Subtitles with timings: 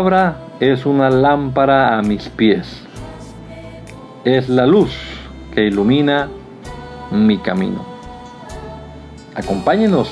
[0.00, 2.86] Palabra es una lámpara a mis pies.
[4.24, 4.90] Es la luz
[5.54, 6.30] que ilumina
[7.10, 7.84] mi camino.
[9.34, 10.10] Acompáñenos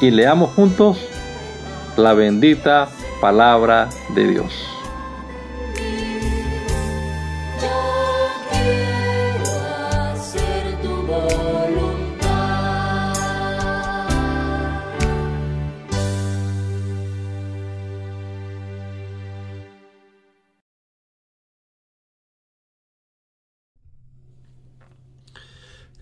[0.00, 0.96] y leamos juntos
[1.98, 2.88] la bendita
[3.20, 4.75] palabra de Dios.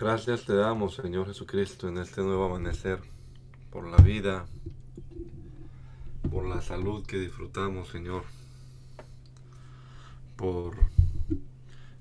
[0.05, 3.00] Gracias te damos, Señor Jesucristo, en este nuevo amanecer,
[3.70, 4.44] por la vida,
[6.30, 8.25] por la salud que disfrutamos, Señor,
[10.36, 10.77] por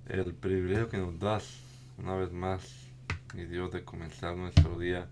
[0.07, 1.61] el privilegio que nos das
[1.97, 2.89] una vez más,
[3.35, 5.07] mi Dios, de comenzar nuestro día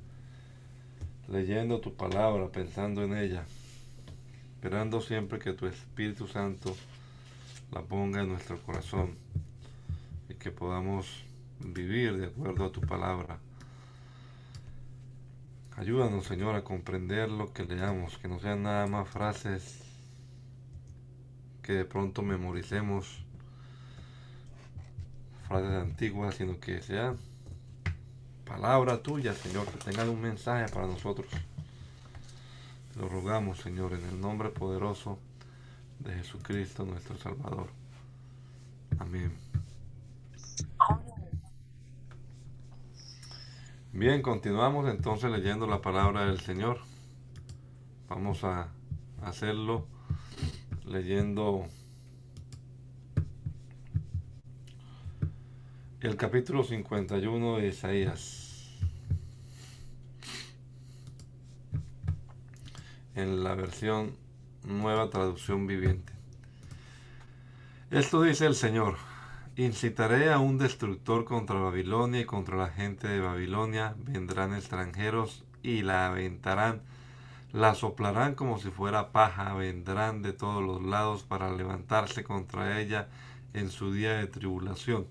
[1.30, 3.46] leyendo tu palabra, pensando en ella,
[4.56, 6.76] esperando siempre que tu Espíritu Santo
[7.72, 9.16] la ponga en nuestro corazón
[10.28, 11.24] y que podamos
[11.64, 13.40] vivir de acuerdo a tu palabra.
[15.78, 19.82] Ayúdanos, Señor, a comprender lo que leamos, que no sean nada más frases
[21.64, 23.24] que de pronto memoricemos,
[25.48, 27.18] frases antiguas, sino que sean
[28.46, 31.28] palabra tuya, Señor, que tengan un mensaje para nosotros.
[32.98, 35.18] Lo rogamos, Señor, en el nombre poderoso
[36.00, 37.68] de Jesucristo, nuestro Salvador.
[39.00, 39.32] Amén.
[43.94, 46.80] Bien, continuamos entonces leyendo la palabra del Señor.
[48.08, 48.70] Vamos a
[49.22, 49.86] hacerlo
[50.86, 51.66] leyendo
[56.00, 58.80] el capítulo 51 de Isaías.
[63.14, 64.16] En la versión
[64.64, 66.14] nueva traducción viviente.
[67.92, 69.11] Esto dice el Señor.
[69.58, 73.96] Incitaré a un destructor contra Babilonia y contra la gente de Babilonia.
[73.98, 76.82] Vendrán extranjeros y la aventarán.
[77.52, 79.54] La soplarán como si fuera paja.
[79.54, 83.10] Vendrán de todos los lados para levantarse contra ella
[83.54, 85.06] en su día de tribulación.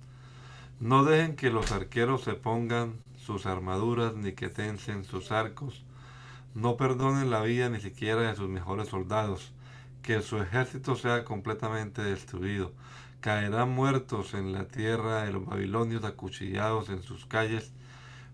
[0.80, 5.84] No dejen que los arqueros se pongan sus armaduras ni que tensen sus arcos.
[6.54, 9.52] No perdonen la vida ni siquiera de sus mejores soldados.
[10.00, 12.72] Que su ejército sea completamente destruido
[13.20, 17.72] caerán muertos en la tierra de los babilonios acuchillados en sus calles,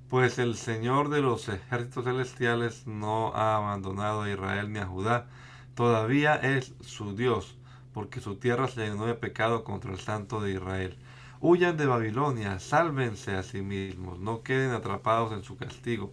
[0.09, 5.27] pues el Señor de los ejércitos celestiales no ha abandonado a Israel ni a Judá,
[5.75, 7.57] todavía es su Dios,
[7.93, 10.97] porque su tierra se llenó de pecado contra el Santo de Israel.
[11.41, 16.13] Huyan de Babilonia, sálvense a sí mismos, no queden atrapados en su castigo.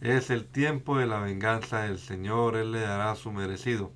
[0.00, 3.92] Es el tiempo de la venganza del Señor, Él le dará su merecido.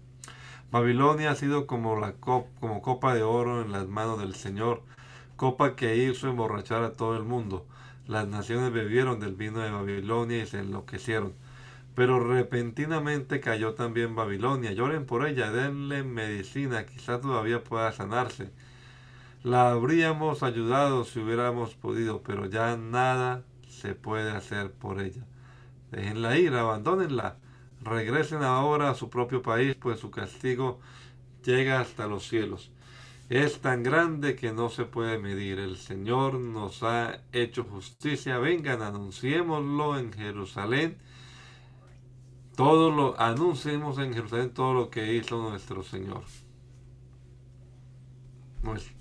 [0.71, 4.83] Babilonia ha sido como, la como copa de oro en las manos del Señor,
[5.37, 7.67] copa que hizo emborrachar a todo el mundo.
[8.07, 11.33] Las naciones bebieron del vino de Babilonia y se enloquecieron.
[11.95, 14.73] Pero repentinamente cayó también Babilonia.
[14.73, 18.51] Lloren por ella, denle medicina, quizá todavía pueda sanarse.
[19.43, 25.23] La habríamos ayudado si hubiéramos podido, pero ya nada se puede hacer por ella.
[25.93, 27.37] Déjenla ir, abandónenla
[27.83, 30.81] regresen ahora a su propio país, pues su castigo
[31.45, 32.71] llega hasta los cielos.
[33.29, 35.59] Es tan grande que no se puede medir.
[35.59, 38.39] El Señor nos ha hecho justicia.
[38.39, 40.97] Vengan, anunciémoslo en Jerusalén.
[42.57, 46.23] Todo lo anunciemos en Jerusalén todo lo que hizo nuestro Señor.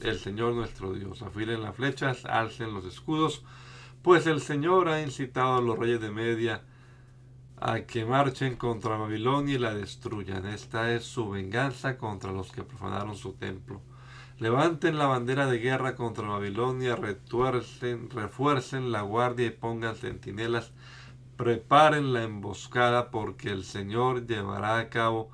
[0.01, 1.21] El Señor nuestro Dios.
[1.21, 3.43] Afilen las flechas, alcen los escudos,
[4.01, 6.63] pues el Señor ha incitado a los reyes de Media
[7.59, 10.45] a que marchen contra Babilonia y la destruyan.
[10.45, 13.81] Esta es su venganza contra los que profanaron su templo.
[14.37, 20.71] Levanten la bandera de guerra contra Babilonia, retuercen, refuercen la guardia y pongan centinelas.
[21.35, 25.31] Preparen la emboscada porque el Señor llevará a cabo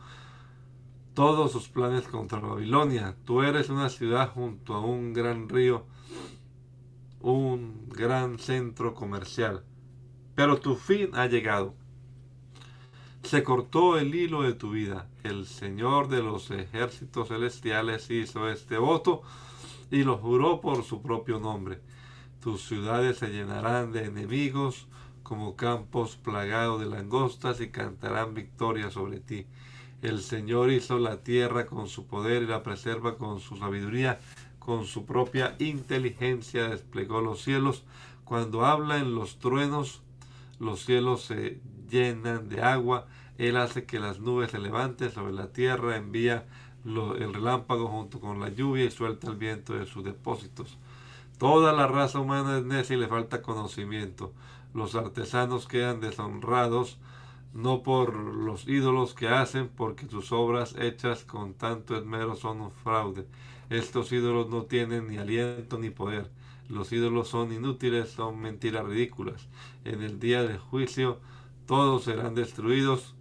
[1.13, 3.15] todos sus planes contra Babilonia.
[3.25, 5.85] Tú eres una ciudad junto a un gran río,
[7.19, 9.65] un gran centro comercial.
[10.35, 11.75] Pero tu fin ha llegado
[13.23, 15.07] se cortó el hilo de tu vida.
[15.23, 19.21] El Señor de los ejércitos celestiales hizo este voto
[19.89, 21.79] y lo juró por su propio nombre.
[22.41, 24.87] Tus ciudades se llenarán de enemigos
[25.23, 29.45] como campos plagados de langostas y cantarán victoria sobre ti.
[30.01, 34.19] El Señor hizo la tierra con su poder y la preserva con su sabiduría,
[34.59, 37.83] con su propia inteligencia desplegó los cielos.
[38.25, 40.01] Cuando habla en los truenos,
[40.59, 41.61] los cielos se
[41.93, 43.05] llenan de agua,
[43.37, 46.45] Él hace que las nubes se levanten sobre la tierra, envía
[46.85, 50.77] el relámpago junto con la lluvia y suelta el viento de sus depósitos.
[51.37, 54.33] Toda la raza humana es necia y le falta conocimiento.
[54.73, 56.97] Los artesanos quedan deshonrados
[57.53, 62.71] no por los ídolos que hacen, porque sus obras hechas con tanto esmero son un
[62.71, 63.27] fraude.
[63.69, 66.31] Estos ídolos no tienen ni aliento ni poder.
[66.67, 69.47] Los ídolos son inútiles, son mentiras ridículas.
[69.85, 71.19] En el día del juicio
[71.65, 73.15] todos serán destruidos,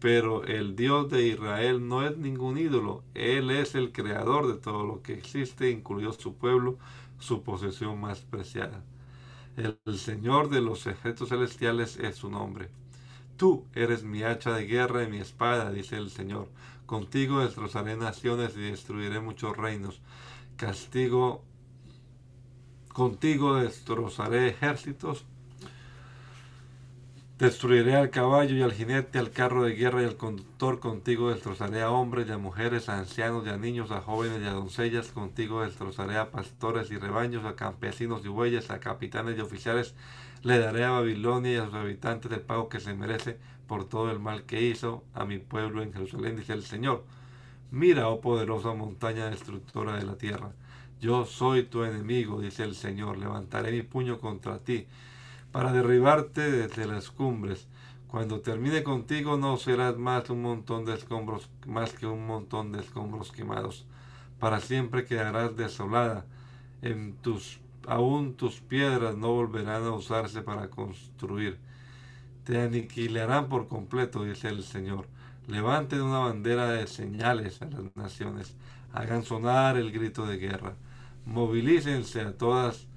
[0.00, 3.02] pero el Dios de Israel no es ningún ídolo.
[3.14, 6.78] Él es el creador de todo lo que existe, incluido su pueblo,
[7.18, 8.84] su posesión más preciada.
[9.56, 12.70] El Señor de los ejércitos celestiales es su nombre.
[13.36, 16.48] Tú eres mi hacha de guerra y mi espada, dice el Señor.
[16.86, 20.00] Contigo destrozaré naciones y destruiré muchos reinos.
[20.56, 21.44] Castigo,
[22.92, 25.24] contigo destrozaré ejércitos.
[27.38, 30.80] Destruiré al caballo y al jinete, al carro de guerra y al conductor.
[30.80, 34.46] Contigo destrozaré a hombres y a mujeres, a ancianos y a niños, a jóvenes y
[34.46, 35.12] a doncellas.
[35.12, 39.94] Contigo destrozaré a pastores y rebaños, a campesinos y bueyes, a capitanes y oficiales
[40.42, 44.10] le daré a Babilonia y a sus habitantes el pago que se merece por todo
[44.10, 47.04] el mal que hizo a mi pueblo en Jerusalén, dice el Señor.
[47.70, 50.52] Mira, oh poderosa montaña destructora de la tierra.
[51.00, 53.18] Yo soy tu enemigo, dice el Señor.
[53.18, 54.86] Levantaré mi puño contra ti
[55.58, 57.66] para derribarte desde las cumbres.
[58.06, 62.78] Cuando termine contigo no serás más un montón de escombros, más que un montón de
[62.78, 63.84] escombros quemados.
[64.38, 66.26] Para siempre quedarás desolada
[66.80, 67.58] en tus
[67.88, 71.58] aún tus piedras no volverán a usarse para construir.
[72.44, 75.08] Te aniquilarán por completo, dice el Señor.
[75.48, 78.54] Levanten una bandera de señales a las naciones.
[78.92, 80.76] Hagan sonar el grito de guerra.
[81.26, 82.87] Movilícense a todas.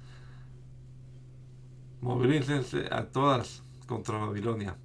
[2.02, 4.76] Movilícense a todas contra Babilonia.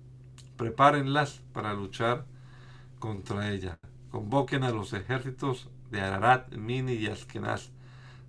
[0.55, 2.25] Prepárenlas para luchar
[2.99, 3.79] contra ella.
[4.11, 7.71] Convoquen a los ejércitos de Ararat, Mini y Askenaz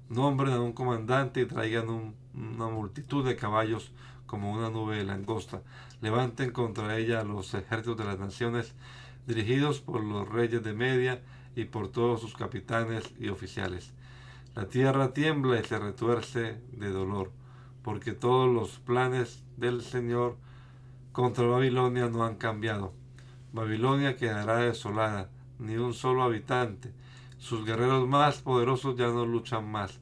[0.08, 3.92] nombren a un comandante y traigan una multitud de caballos
[4.26, 5.62] como una nube de langosta.
[6.00, 8.74] Levanten contra ella a los ejércitos de las naciones,
[9.26, 11.22] dirigidos por los reyes de Media
[11.54, 13.92] y por todos sus capitanes y oficiales.
[14.54, 17.30] La tierra tiembla y se retuerce de dolor,
[17.88, 20.36] porque todos los planes del Señor
[21.10, 22.92] contra Babilonia no han cambiado.
[23.54, 26.92] Babilonia quedará desolada, ni un solo habitante,
[27.38, 30.00] sus guerreros más poderosos ya no luchan más,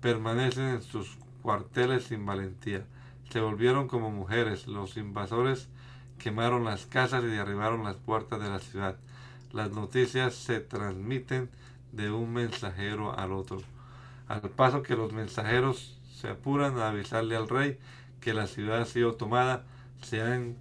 [0.00, 2.84] permanecen en sus cuarteles sin valentía.
[3.30, 4.66] Se volvieron como mujeres.
[4.66, 5.68] Los invasores
[6.18, 8.96] quemaron las casas y derribaron las puertas de la ciudad.
[9.52, 11.50] Las noticias se transmiten
[11.92, 13.62] de un mensajero al otro.
[14.28, 17.78] Al paso que los mensajeros se apuran a avisarle al rey
[18.20, 19.64] que la ciudad ha sido tomada,
[20.02, 20.56] se han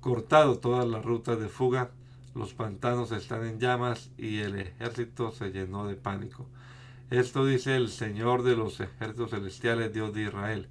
[0.00, 1.90] cortado todas las rutas de fuga
[2.36, 6.44] los pantanos están en llamas y el ejército se llenó de pánico.
[7.08, 10.68] Esto dice el Señor de los ejércitos celestiales, Dios de Israel.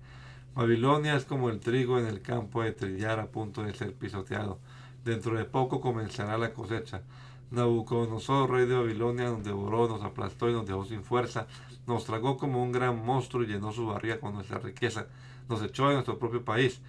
[0.53, 4.59] Babilonia es como el trigo en el campo de trillar a punto de ser pisoteado.
[5.03, 7.01] Dentro de poco comenzará la cosecha.
[7.49, 11.47] Nabucodonosor, rey de Babilonia, nos devoró, nos aplastó y nos dejó sin fuerza.
[11.87, 15.07] Nos tragó como un gran monstruo y llenó su barriga con nuestra riqueza.
[15.49, 16.81] Nos echó de nuestro propio país.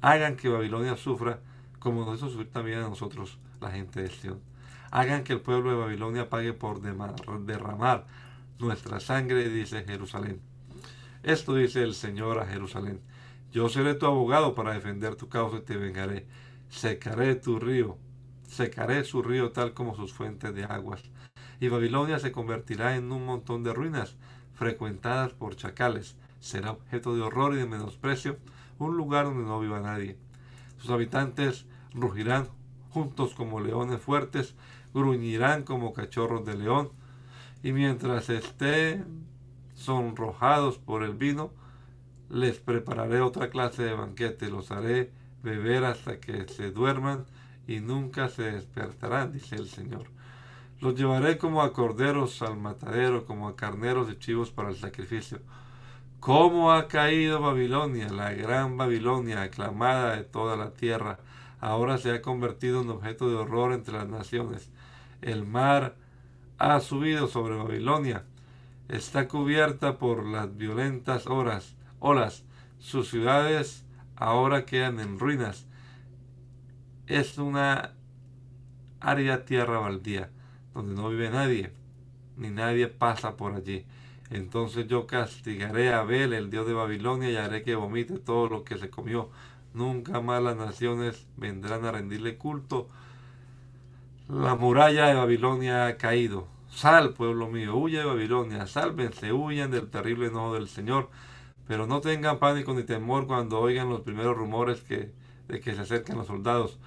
[0.00, 1.40] Hagan que Babilonia sufra
[1.78, 4.40] como nos hizo sufrir también a nosotros la gente de Sion.
[4.90, 8.06] Hagan que el pueblo de Babilonia pague por derramar
[8.58, 10.40] nuestra sangre, dice Jerusalén.
[11.22, 13.00] Esto dice el Señor a Jerusalén.
[13.52, 16.26] Yo seré tu abogado para defender tu causa y te vengaré.
[16.68, 17.98] Secaré tu río,
[18.46, 21.02] secaré su río tal como sus fuentes de aguas.
[21.60, 24.16] Y Babilonia se convertirá en un montón de ruinas,
[24.54, 26.16] frecuentadas por chacales.
[26.40, 28.38] Será objeto de horror y de menosprecio,
[28.78, 30.16] un lugar donde no viva nadie.
[30.78, 32.48] Sus habitantes rugirán
[32.90, 34.54] juntos como leones fuertes,
[34.92, 36.90] gruñirán como cachorros de león,
[37.62, 39.26] y mientras estén
[39.74, 41.52] sonrojados por el vino,
[42.28, 47.26] les prepararé otra clase de banquete, los haré beber hasta que se duerman
[47.66, 50.11] y nunca se despertarán, dice el Señor.
[50.82, 55.40] Los llevaré como a corderos al matadero, como a carneros y chivos para el sacrificio.
[56.20, 61.18] ¿Cómo ha caído Babilonia, la gran Babilonia, aclamada de toda la tierra?
[61.62, 64.68] ahora se ha convertido en objeto de horror entre las naciones.
[65.22, 65.94] El mar
[66.58, 68.24] ha subido sobre Babilonia,
[68.88, 72.44] está cubierta por las violentas horas, olas.
[72.80, 73.86] Sus ciudades
[74.16, 75.68] ahora quedan en ruinas.
[77.06, 77.92] Es una
[78.98, 80.30] árida tierra baldía,
[80.74, 81.72] donde no vive nadie,
[82.36, 83.84] ni nadie pasa por allí.
[84.30, 88.64] Entonces yo castigaré a Abel, el dios de Babilonia, y haré que vomite todo lo
[88.64, 89.30] que se comió
[89.74, 92.88] Nunca más las naciones vendrán a rendirle culto.
[94.28, 99.90] La muralla de Babilonia ha caído, Sal, pueblo mío, huye de Babilonia, sálvense, huyan del
[99.90, 101.10] terrible enojo del Señor,
[101.66, 105.12] pero no tengan pánico ni temor cuando oigan los primeros rumores que,
[105.48, 106.78] de que se acercan los soldados,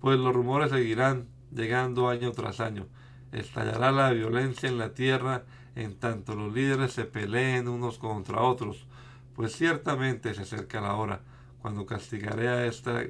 [0.00, 2.86] pues los rumores seguirán llegando año tras año.
[3.34, 5.44] Estallará la violencia en la tierra
[5.76, 8.86] en tanto los líderes se peleen unos contra otros,
[9.34, 11.20] pues ciertamente se acerca la hora
[11.60, 13.02] cuando castigaré a esta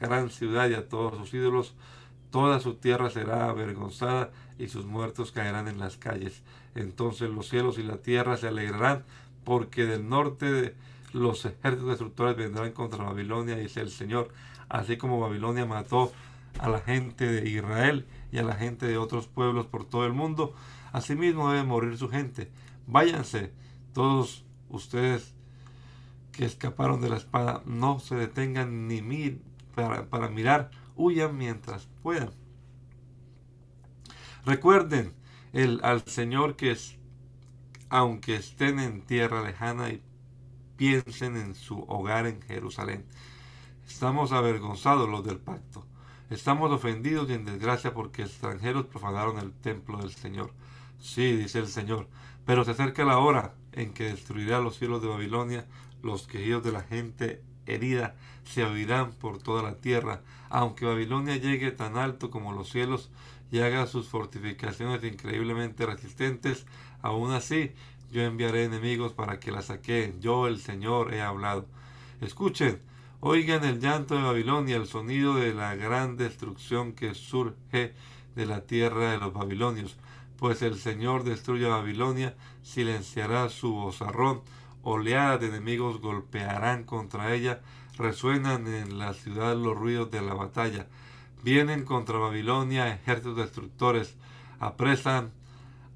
[0.00, 1.74] gran ciudad y a todos sus ídolos,
[2.30, 6.42] toda su tierra será avergonzada y sus muertos caerán en las calles.
[6.74, 9.04] Entonces los cielos y la tierra se alegrarán,
[9.44, 10.74] porque del norte
[11.12, 14.30] los ejércitos destructores vendrán contra Babilonia, dice el Señor,
[14.68, 16.12] así como Babilonia mató
[16.58, 20.12] a la gente de Israel y a la gente de otros pueblos por todo el
[20.12, 20.54] mundo,
[20.92, 22.50] asimismo debe morir su gente.
[22.86, 23.52] Váyanse,
[23.92, 25.34] todos ustedes
[26.32, 29.42] que escaparon de la espada, no se detengan ni mir
[29.74, 32.30] para, mirar, huyan mientras puedan.
[34.44, 35.14] Recuerden
[35.82, 36.96] al Señor que es,
[37.88, 40.02] aunque estén en tierra lejana y
[40.76, 43.04] piensen en su hogar en Jerusalén.
[43.86, 45.87] Estamos avergonzados los del pacto.
[46.30, 50.52] Estamos ofendidos y en desgracia porque extranjeros profanaron el templo del Señor.
[51.00, 52.06] Sí, dice el Señor,
[52.44, 55.66] pero se acerca la hora en que destruirá los cielos de Babilonia,
[56.02, 61.70] los quejidos de la gente herida se oirán por toda la tierra, aunque Babilonia llegue
[61.70, 63.10] tan alto como los cielos
[63.50, 66.66] y haga sus fortificaciones increíblemente resistentes,
[67.00, 67.72] aún así
[68.10, 70.20] yo enviaré enemigos para que la saqueen.
[70.20, 71.66] Yo, el Señor, he hablado.
[72.20, 72.80] Escuchen,
[73.20, 77.94] oigan el llanto de Babilonia, el sonido de la gran destrucción que surge
[78.34, 79.96] de la tierra de los babilonios.
[80.38, 84.42] Pues el Señor destruye a Babilonia, silenciará su vozarrón,
[84.82, 87.60] oleadas de enemigos golpearán contra ella,
[87.96, 90.86] resuenan en la ciudad los ruidos de la batalla.
[91.42, 94.16] Vienen contra Babilonia ejércitos destructores,
[94.60, 95.32] apresan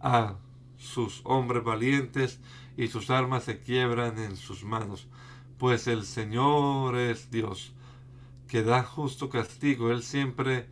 [0.00, 0.34] a
[0.76, 2.40] sus hombres valientes
[2.76, 5.06] y sus armas se quiebran en sus manos.
[5.62, 7.72] Pues el Señor es Dios,
[8.48, 9.92] que da justo castigo.
[9.92, 10.66] Él siempre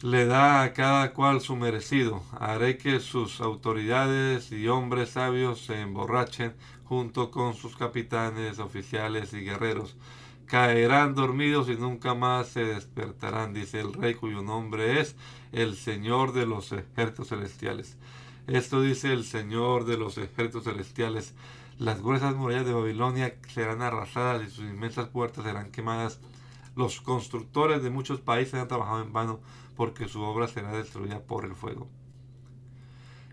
[0.00, 2.22] le da a cada cual su merecido.
[2.38, 6.54] Haré que sus autoridades y hombres sabios se emborrachen
[6.84, 9.96] junto con sus capitanes, oficiales y guerreros
[10.46, 15.16] caerán dormidos y nunca más se despertarán, dice el rey cuyo nombre es
[15.50, 17.96] el Señor de los ejércitos celestiales.
[18.46, 21.34] Esto dice el Señor de los ejércitos celestiales.
[21.78, 26.18] Las gruesas murallas de Babilonia serán arrasadas y sus inmensas puertas serán quemadas.
[26.74, 29.38] Los constructores de muchos países han trabajado en vano
[29.76, 31.88] porque su obra será destruida por el fuego.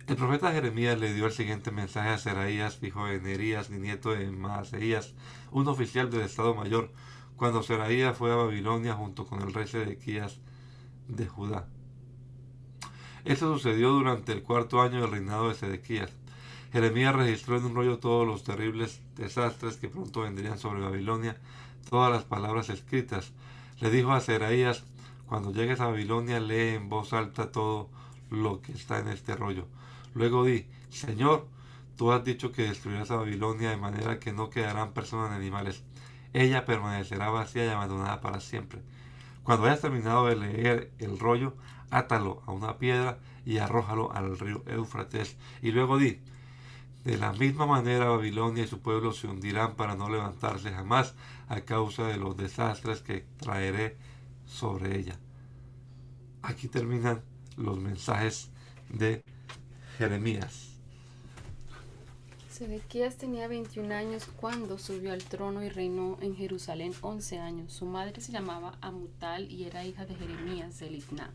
[0.06, 4.12] El profeta Jeremías le dio el siguiente mensaje a Seraías, hijo de Nerías, ni nieto
[4.12, 5.16] de Maaseías,
[5.50, 6.92] un oficial del Estado Mayor,
[7.36, 10.40] cuando Seraías fue a Babilonia junto con el rey Sedequías
[11.08, 11.68] de Judá.
[13.24, 16.16] Esto sucedió durante el cuarto año del reinado de Sedequías.
[16.76, 21.38] Jeremías registró en un rollo todos los terribles desastres que pronto vendrían sobre Babilonia,
[21.90, 23.32] todas las palabras escritas.
[23.80, 24.84] Le dijo a Seraías,
[25.26, 27.90] cuando llegues a Babilonia lee en voz alta todo
[28.30, 29.68] lo que está en este rollo.
[30.16, 31.48] Luego di, Señor,
[31.96, 35.82] tú has dicho que destruirás a Babilonia de manera que no quedarán personas ni animales.
[36.34, 38.82] Ella permanecerá vacía y abandonada para siempre.
[39.44, 41.54] Cuando hayas terminado de leer el rollo,
[41.90, 45.38] átalo a una piedra y arrójalo al río Éufrates.
[45.62, 46.20] Y luego di,
[47.06, 51.14] de la misma manera Babilonia y su pueblo se hundirán para no levantarse jamás
[51.48, 53.96] a causa de los desastres que traeré
[54.48, 55.16] sobre ella.
[56.42, 57.22] Aquí terminan
[57.58, 58.50] los mensajes
[58.90, 59.24] de
[60.00, 60.72] Jeremías.
[62.50, 67.74] Sedequías tenía 21 años cuando subió al trono y reinó en Jerusalén 11 años.
[67.74, 71.30] Su madre se llamaba Amutal y era hija de Jeremías de Litna.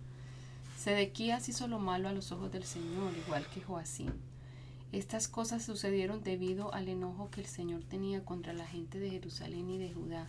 [0.79, 4.30] Sedequías hizo lo malo a los ojos del Señor, igual que Joacín.
[4.93, 9.71] Estas cosas sucedieron debido al enojo que el Señor tenía contra la gente de Jerusalén
[9.71, 10.27] y de Judá,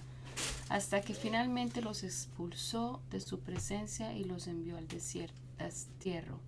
[0.69, 6.39] hasta que finalmente los expulsó de su presencia y los envió al desierto, destierro.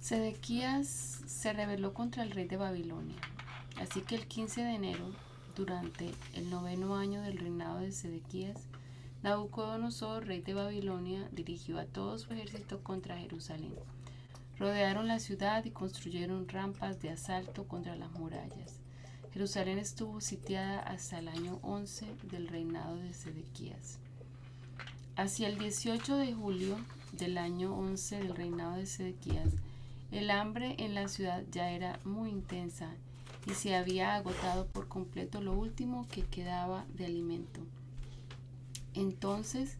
[0.00, 3.16] Sedequías se rebeló contra el rey de Babilonia.
[3.80, 5.10] Así que el 15 de enero,
[5.56, 8.58] durante el noveno año del reinado de Sedequías,
[9.22, 13.74] Nabucodonosor, rey de Babilonia, dirigió a todo su ejército contra Jerusalén.
[14.60, 18.78] Rodearon la ciudad y construyeron rampas de asalto contra las murallas.
[19.32, 23.98] Jerusalén estuvo sitiada hasta el año 11 del reinado de Sedequías.
[25.16, 26.76] Hacia el 18 de julio
[27.12, 29.54] del año 11 del reinado de Sedequías,
[30.12, 32.94] el hambre en la ciudad ya era muy intensa
[33.46, 37.62] y se había agotado por completo lo último que quedaba de alimento.
[38.92, 39.78] Entonces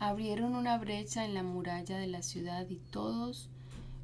[0.00, 3.48] Abrieron una brecha en la muralla de la ciudad y todos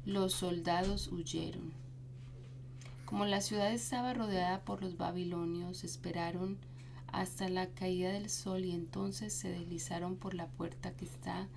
[0.05, 1.73] los soldados huyeron.
[3.05, 6.57] Como la ciudad estaba rodeada por los babilonios, esperaron
[7.07, 11.47] hasta la caída del sol y entonces se deslizaron por la puerta que está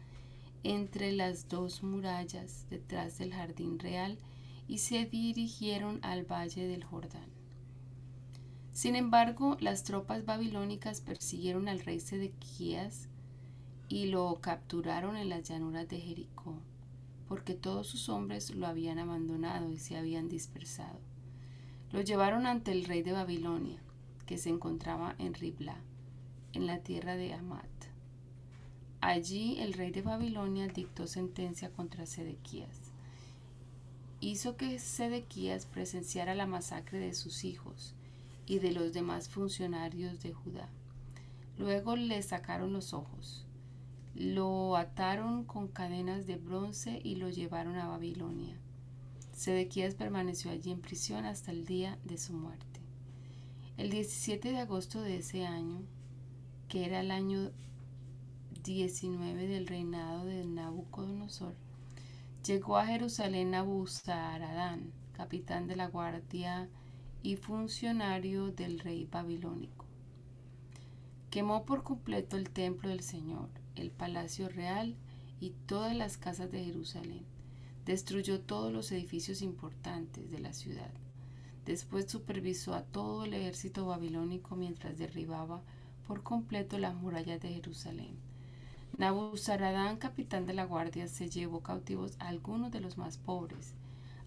[0.62, 4.18] entre las dos murallas detrás del jardín real
[4.66, 7.28] y se dirigieron al valle del Jordán.
[8.72, 13.08] Sin embargo, las tropas babilónicas persiguieron al rey Sedequías
[13.88, 16.58] y lo capturaron en las llanuras de Jericó,
[17.34, 21.00] porque todos sus hombres lo habían abandonado y se habían dispersado.
[21.90, 23.82] Lo llevaron ante el rey de Babilonia,
[24.24, 25.76] que se encontraba en Ribla,
[26.52, 27.66] en la tierra de Amat.
[29.00, 32.92] Allí el rey de Babilonia dictó sentencia contra Sedequías.
[34.20, 37.96] Hizo que Sedequías presenciara la masacre de sus hijos
[38.46, 40.68] y de los demás funcionarios de Judá.
[41.58, 43.43] Luego le sacaron los ojos,
[44.14, 48.56] lo ataron con cadenas de bronce y lo llevaron a Babilonia.
[49.33, 52.80] Sedequías permaneció allí en prisión hasta el día de su muerte.
[53.76, 55.83] El 17 de agosto de ese año,
[56.68, 57.50] que era el año
[58.62, 61.56] 19 del reinado de Nabucodonosor,
[62.47, 66.69] llegó a Jerusalén Nabuzaradán, capitán de la guardia
[67.25, 69.86] y funcionario del rey babilónico.
[71.30, 74.95] Quemó por completo el templo del Señor, el palacio real
[75.41, 77.25] y todas las casas de Jerusalén.
[77.84, 80.91] Destruyó todos los edificios importantes de la ciudad.
[81.67, 85.63] Después supervisó a todo el ejército babilónico mientras derribaba
[86.06, 88.17] por completo las murallas de Jerusalén
[88.97, 93.75] Nabuzaradán, capitán de la guardia, se llevó cautivos a algunos de los más pobres,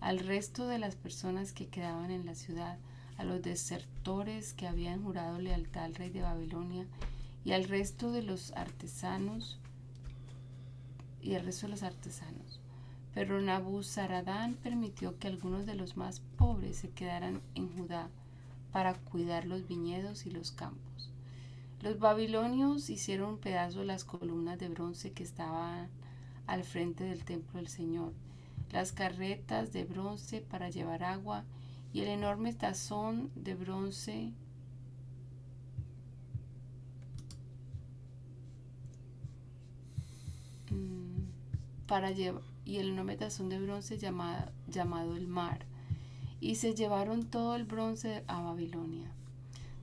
[0.02, 2.78] al resto de las personas que quedaban en la ciudad,
[3.18, 6.86] a los desertores que habían jurado lealtad al rey de Babilonia
[7.48, 9.58] y al resto de los artesanos
[11.22, 12.60] y al resto de los artesanos.
[13.14, 18.10] Pero Nabuzaradán permitió que algunos de los más pobres se quedaran en Judá
[18.74, 21.10] para cuidar los viñedos y los campos.
[21.82, 25.88] Los babilonios hicieron pedazos las columnas de bronce que estaban
[26.48, 28.12] al frente del templo del Señor,
[28.74, 31.46] las carretas de bronce para llevar agua
[31.94, 34.34] y el enorme tazón de bronce
[41.88, 45.66] para llevar y el enorme tazón de bronce llamado el mar
[46.42, 49.10] y se llevaron todo el bronce a Babilonia.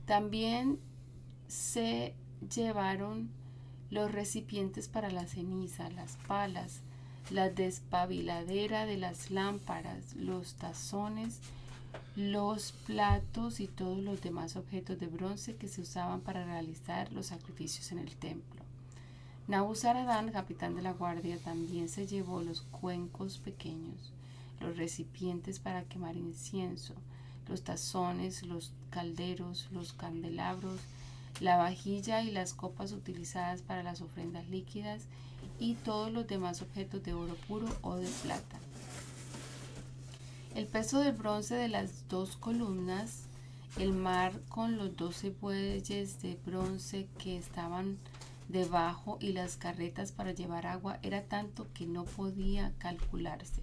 [0.05, 0.79] También
[1.47, 2.13] se
[2.53, 3.29] llevaron
[3.89, 6.81] los recipientes para la ceniza, las palas,
[7.31, 11.39] la despabiladera de las lámparas, los tazones,
[12.15, 17.27] los platos y todos los demás objetos de bronce que se usaban para realizar los
[17.27, 18.64] sacrificios en el templo.
[19.47, 24.11] Nabuzaradán, capitán de la guardia, también se llevó los cuencos pequeños,
[24.59, 26.95] los recipientes para quemar incienso,
[27.47, 30.79] los tazones, los calderos, los candelabros,
[31.41, 35.03] la vajilla y las copas utilizadas para las ofrendas líquidas
[35.59, 38.57] y todos los demás objetos de oro puro o de plata.
[40.55, 43.25] El peso del bronce de las dos columnas,
[43.77, 47.99] el mar con los doce bueyes de bronce que estaban
[48.47, 53.61] debajo y las carretas para llevar agua era tanto que no podía calcularse.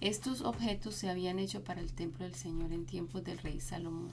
[0.00, 4.10] Estos objetos se habían hecho para el templo del Señor en tiempos del rey Salomón.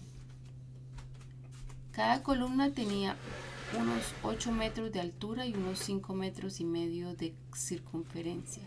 [1.92, 3.16] Cada columna tenía
[3.80, 8.64] unos 8 metros de altura y unos 5 metros y medio de circunferencia.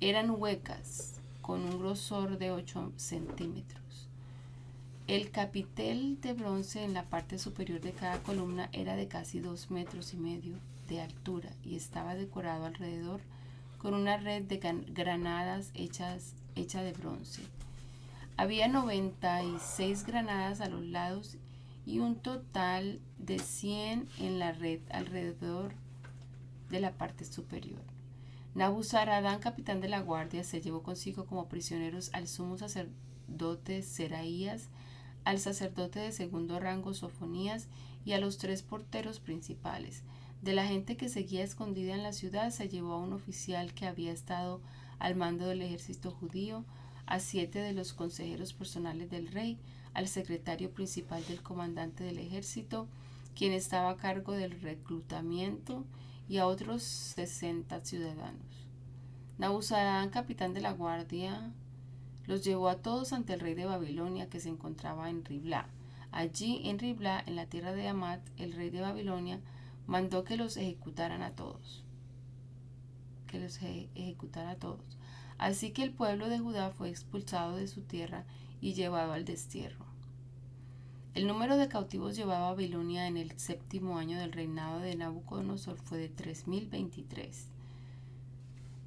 [0.00, 3.81] Eran huecas, con un grosor de 8 centímetros.
[5.12, 9.70] El capitel de bronce en la parte superior de cada columna era de casi 2
[9.70, 10.54] metros y medio
[10.88, 13.20] de altura y estaba decorado alrededor
[13.76, 14.56] con una red de
[14.88, 17.42] granadas hechas, hecha de bronce.
[18.38, 21.36] Había 96 granadas a los lados
[21.84, 25.74] y un total de 100 en la red alrededor
[26.70, 27.82] de la parte superior.
[28.54, 34.70] Nabuzaradán, capitán de la guardia, se llevó consigo como prisioneros al sumo sacerdote Seraías,
[35.24, 37.68] al sacerdote de segundo rango Sofonías
[38.04, 40.02] y a los tres porteros principales.
[40.40, 43.86] De la gente que seguía escondida en la ciudad se llevó a un oficial que
[43.86, 44.60] había estado
[44.98, 46.64] al mando del ejército judío,
[47.06, 49.58] a siete de los consejeros personales del rey,
[49.94, 52.88] al secretario principal del comandante del ejército,
[53.34, 55.84] quien estaba a cargo del reclutamiento,
[56.28, 58.66] y a otros 60 ciudadanos.
[59.38, 61.52] Nabuzaradán, capitán de la guardia,
[62.26, 65.66] los llevó a todos ante el rey de Babilonia que se encontraba en Ribla.
[66.10, 69.40] Allí en Ribla, en la tierra de Amat, el rey de Babilonia
[69.86, 71.84] mandó que los ejecutaran a todos.
[73.26, 74.98] que los ejecutara a todos.
[75.38, 78.24] Así que el pueblo de Judá fue expulsado de su tierra
[78.60, 79.86] y llevado al destierro.
[81.14, 85.78] El número de cautivos llevado a Babilonia en el séptimo año del reinado de Nabucodonosor
[85.78, 87.48] fue de 3023.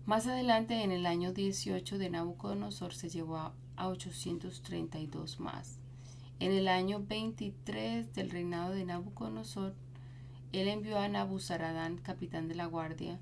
[0.05, 3.53] Más adelante, en el año 18 de Nabucodonosor, se llevó a
[3.87, 5.79] 832 más.
[6.39, 9.73] En el año 23 del reinado de Nabucodonosor,
[10.51, 13.19] él envió a Nabuzaradán, capitán de la guardia,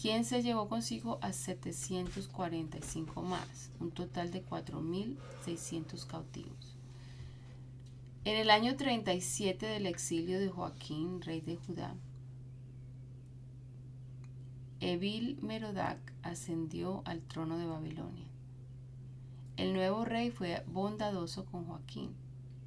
[0.00, 6.76] quien se llevó consigo a 745 más, un total de 4.600 cautivos.
[8.24, 11.94] En el año 37 del exilio de Joaquín, rey de Judá,
[14.84, 18.26] Evil Merodac ascendió al trono de Babilonia.
[19.56, 22.16] El nuevo rey fue bondadoso con Joaquín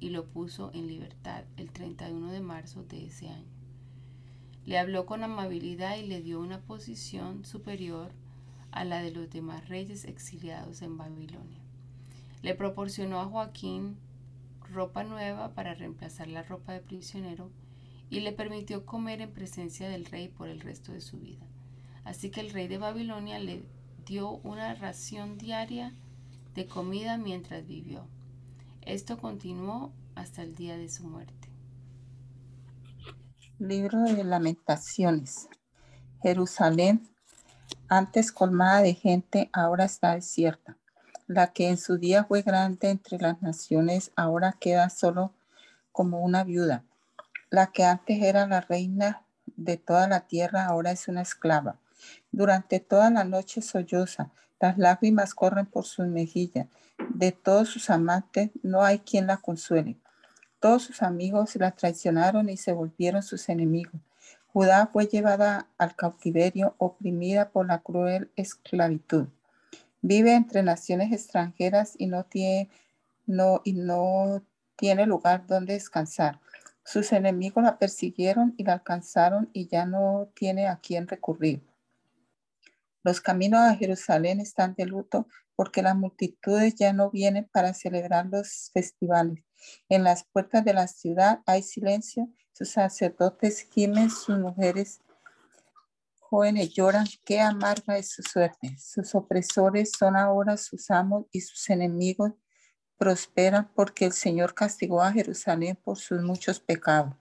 [0.00, 3.52] y lo puso en libertad el 31 de marzo de ese año.
[4.64, 8.12] Le habló con amabilidad y le dio una posición superior
[8.70, 11.60] a la de los demás reyes exiliados en Babilonia.
[12.40, 13.98] Le proporcionó a Joaquín
[14.72, 17.50] ropa nueva para reemplazar la ropa de prisionero
[18.08, 21.46] y le permitió comer en presencia del rey por el resto de su vida.
[22.06, 23.64] Así que el rey de Babilonia le
[24.06, 25.92] dio una ración diaria
[26.54, 28.06] de comida mientras vivió.
[28.82, 31.48] Esto continuó hasta el día de su muerte.
[33.58, 35.48] Libro de Lamentaciones.
[36.22, 37.08] Jerusalén,
[37.88, 40.76] antes colmada de gente, ahora está desierta.
[41.26, 45.32] La que en su día fue grande entre las naciones, ahora queda solo
[45.90, 46.84] como una viuda.
[47.50, 49.24] La que antes era la reina
[49.56, 51.80] de toda la tierra, ahora es una esclava.
[52.36, 56.66] Durante toda la noche solloza, las lágrimas corren por sus mejillas.
[57.08, 59.96] De todos sus amantes no hay quien la consuele.
[60.60, 64.02] Todos sus amigos la traicionaron y se volvieron sus enemigos.
[64.48, 69.28] Judá fue llevada al cautiverio, oprimida por la cruel esclavitud.
[70.02, 72.68] Vive entre naciones extranjeras y no tiene,
[73.64, 74.42] y no
[74.76, 76.38] tiene lugar donde descansar.
[76.84, 81.62] Sus enemigos la persiguieron y la alcanzaron y ya no tiene a quién recurrir.
[83.06, 88.26] Los caminos a Jerusalén están de luto porque las multitudes ya no vienen para celebrar
[88.26, 89.44] los festivales.
[89.88, 95.02] En las puertas de la ciudad hay silencio, sus sacerdotes gimen, sus mujeres
[96.18, 98.76] jóvenes lloran, qué amarga es su suerte.
[98.76, 102.32] Sus opresores son ahora sus amos y sus enemigos
[102.98, 107.14] prosperan porque el Señor castigó a Jerusalén por sus muchos pecados.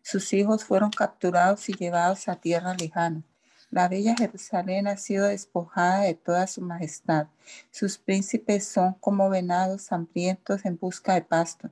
[0.00, 3.22] Sus hijos fueron capturados y llevados a tierra lejana.
[3.70, 7.26] La bella Jerusalén ha sido despojada de toda su majestad.
[7.72, 11.70] Sus príncipes son como venados hambrientos en busca de pasto.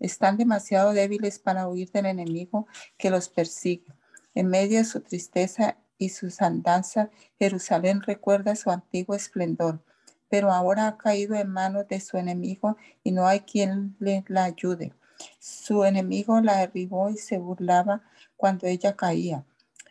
[0.00, 3.92] Están demasiado débiles para huir del enemigo que los persigue.
[4.34, 9.82] En medio de su tristeza y sus andanzas, Jerusalén recuerda su antiguo esplendor,
[10.28, 14.44] pero ahora ha caído en manos de su enemigo y no hay quien le la
[14.44, 14.94] ayude.
[15.38, 18.02] Su enemigo la derribó y se burlaba
[18.36, 19.44] cuando ella caía.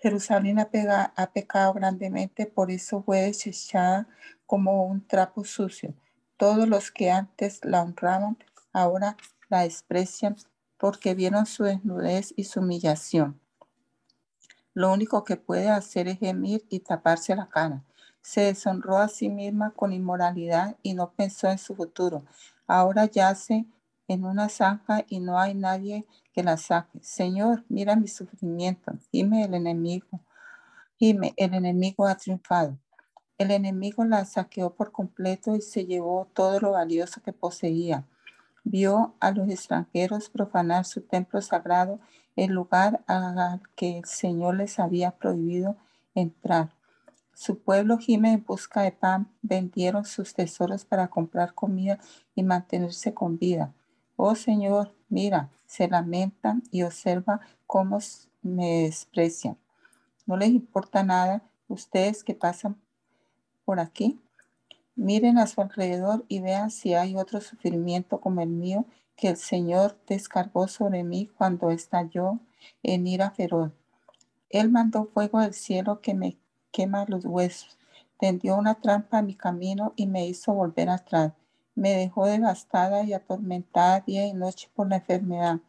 [0.05, 4.07] Jerusalén ha, pecado grandemente, por eso fue desechada
[4.45, 5.95] como un trapo sucio.
[6.37, 8.37] Todos los que antes la honraban,
[8.71, 9.17] ahora
[9.49, 10.35] la desprecian
[10.77, 13.41] porque vieron su desnudez y su humillación.
[14.75, 17.83] Lo único que puede hacer es gemir y taparse la cara.
[18.21, 22.23] Se deshonró a sí misma con inmoralidad y no pensó en su futuro.
[22.67, 23.65] Ahora yace
[24.07, 26.99] en una zanja y no hay nadie que la saque.
[27.01, 28.93] Señor, mira mi sufrimiento.
[29.11, 30.21] Dime el enemigo.
[30.99, 32.77] Dime, el enemigo ha triunfado.
[33.37, 38.05] El enemigo la saqueó por completo y se llevó todo lo valioso que poseía.
[38.63, 41.99] Vio a los extranjeros profanar su templo sagrado
[42.35, 45.75] el lugar al que el Señor les había prohibido
[46.15, 46.71] entrar.
[47.33, 51.99] Su pueblo gime en busca de pan, vendieron sus tesoros para comprar comida
[52.33, 53.73] y mantenerse con vida.
[54.17, 57.99] Oh Señor, mira, se lamentan y observa cómo
[58.41, 59.57] me desprecian.
[60.25, 62.77] No les importa nada ustedes que pasan
[63.65, 64.19] por aquí.
[64.95, 68.85] Miren a su alrededor y vean si hay otro sufrimiento como el mío
[69.17, 72.39] que el Señor descargó sobre mí cuando estalló
[72.83, 73.71] en ira feroz.
[74.49, 76.37] Él mandó fuego del cielo que me
[76.71, 77.77] quema los huesos,
[78.19, 81.33] tendió una trampa a mi camino y me hizo volver atrás.
[81.75, 85.59] Me dejó devastada y atormentada día y noche por la enfermedad.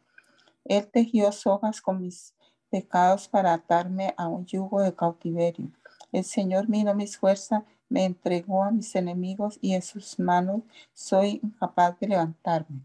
[0.65, 2.35] Él tejió sogas con mis
[2.71, 5.71] pecados para atarme a un yugo de cautiverio.
[6.13, 11.41] El Señor miró mis fuerzas, me entregó a mis enemigos y en sus manos soy
[11.43, 12.81] incapaz de levantarme.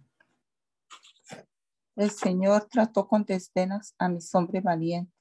[1.95, 5.13] El Señor trató con desdenas a mis hombres valientes.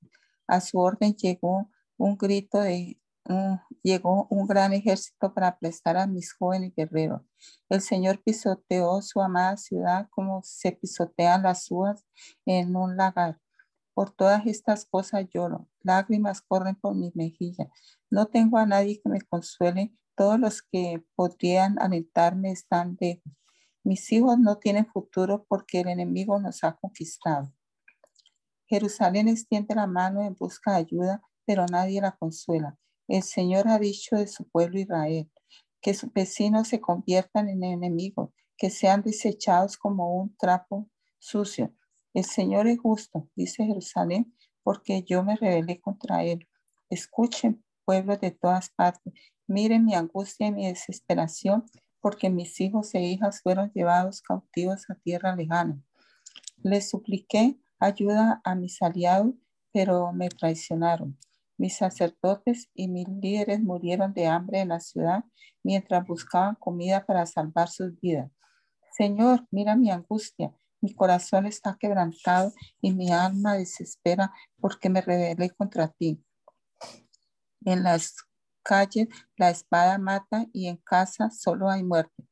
[0.47, 2.99] A su orden llegó un grito de
[3.83, 7.23] llegó un gran ejército para prestar a mis jóvenes guerreros.
[7.69, 12.05] El Señor pisoteó su amada ciudad como se pisotean las uvas
[12.47, 13.39] en un lagar.
[13.95, 17.69] Por todas estas cosas lloro, lágrimas corren por mis mejillas.
[18.11, 23.33] No tengo a nadie que me consuele, todos los que podrían alentarme están lejos.
[23.83, 27.53] Mis hijos no tienen futuro porque el enemigo nos ha conquistado.
[28.67, 32.79] Jerusalén extiende la mano en busca de ayuda, pero nadie la consuela.
[33.11, 35.29] El Señor ha dicho de su pueblo Israel,
[35.83, 41.75] que sus vecinos se conviertan en enemigos, que sean desechados como un trapo sucio.
[42.15, 46.47] El Señor es justo, dice Jerusalén, porque yo me rebelé contra él.
[46.89, 49.13] Escuchen, pueblos de todas partes,
[49.49, 51.65] miren mi angustia y mi desesperación,
[51.99, 55.83] porque mis hijos e hijas fueron llevados cautivos a tierra lejana.
[56.63, 59.35] Les supliqué ayuda a mis aliados,
[59.73, 61.19] pero me traicionaron.
[61.61, 65.25] Mis sacerdotes y mis líderes murieron de hambre en la ciudad
[65.63, 68.31] mientras buscaban comida para salvar sus vidas.
[68.97, 70.55] Señor, mira mi angustia.
[70.81, 76.25] Mi corazón está quebrantado y mi alma desespera porque me rebelé contra ti.
[77.67, 78.15] En las
[78.63, 82.27] calles la espada mata y en casa solo hay muerte.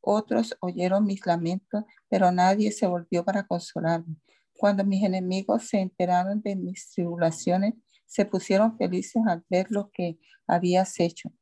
[0.00, 4.14] Otros oyeron mis lamentos, pero nadie se volvió para consolarme.
[4.56, 7.74] Cuando mis enemigos se enteraron de mis tribulaciones,
[8.10, 10.18] se pusieron felices al ver lo que
[10.48, 11.32] habías hecho.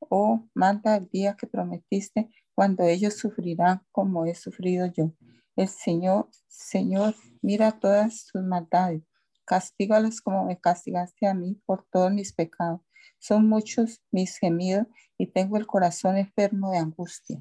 [0.00, 5.12] Oh, manda el día que prometiste cuando ellos sufrirán como he sufrido yo.
[5.54, 9.02] El Señor, Señor, mira todas sus maldades.
[9.44, 12.80] Castígalos como me castigaste a mí por todos mis pecados.
[13.20, 17.40] Son muchos mis gemidos y tengo el corazón enfermo de angustia.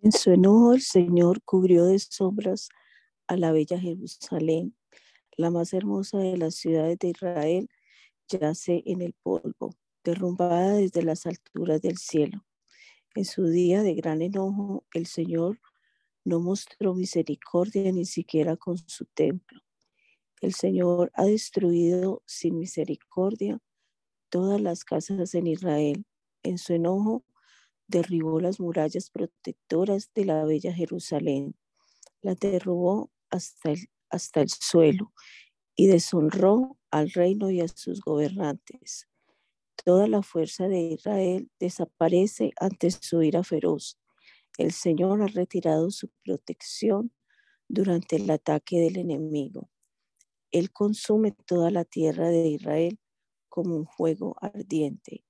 [0.00, 2.68] En su enojo el Señor cubrió de sombras
[3.26, 4.76] a la bella Jerusalén
[5.36, 7.68] la más hermosa de las ciudades de Israel,
[8.28, 12.44] yace en el polvo, derrumbada desde las alturas del cielo.
[13.14, 15.60] En su día de gran enojo, el Señor
[16.24, 19.60] no mostró misericordia ni siquiera con su templo.
[20.40, 23.60] El Señor ha destruido sin misericordia
[24.28, 26.04] todas las casas en Israel.
[26.42, 27.24] En su enojo,
[27.86, 31.54] derribó las murallas protectoras de la bella Jerusalén.
[32.22, 35.12] La derrubó hasta el hasta el suelo
[35.74, 39.08] y deshonró al reino y a sus gobernantes.
[39.84, 43.98] Toda la fuerza de Israel desaparece ante su ira feroz.
[44.58, 47.12] El Señor ha retirado su protección
[47.68, 49.70] durante el ataque del enemigo.
[50.50, 53.00] Él consume toda la tierra de Israel
[53.48, 55.24] como un fuego ardiente.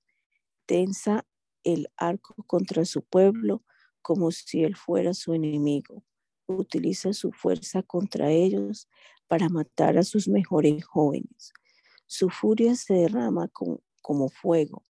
[0.66, 1.24] Tensa
[1.62, 3.64] el arco contra su pueblo
[4.02, 6.04] como si él fuera su enemigo
[6.46, 8.88] utiliza su fuerza contra ellos
[9.28, 11.52] para matar a sus mejores jóvenes.
[12.07, 13.50] Su furia se derrama
[14.00, 14.85] como fuego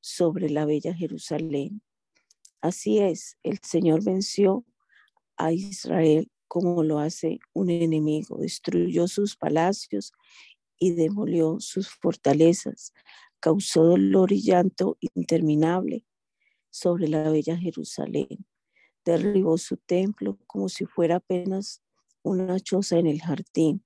[0.00, 1.82] sobre la bella Jerusalén.
[2.60, 4.64] Así es, el Señor venció
[5.36, 10.12] a Israel como lo hace un enemigo, destruyó sus palacios
[10.78, 12.92] y demolió sus fortalezas,
[13.38, 16.04] causó dolor y llanto interminable
[16.70, 18.46] sobre la bella Jerusalén
[19.08, 21.82] derribó su templo como si fuera apenas
[22.22, 23.84] una choza en el jardín.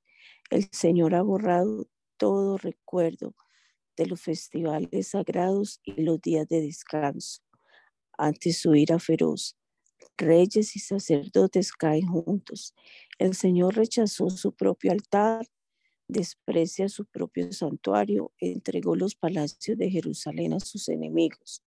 [0.50, 3.34] El Señor ha borrado todo recuerdo
[3.96, 7.42] de los festivales sagrados y los días de descanso.
[8.18, 9.56] Ante su ira feroz,
[10.16, 12.74] reyes y sacerdotes caen juntos.
[13.18, 15.46] El Señor rechazó su propio altar,
[16.08, 21.62] desprecia su propio santuario, entregó los palacios de Jerusalén a sus enemigos.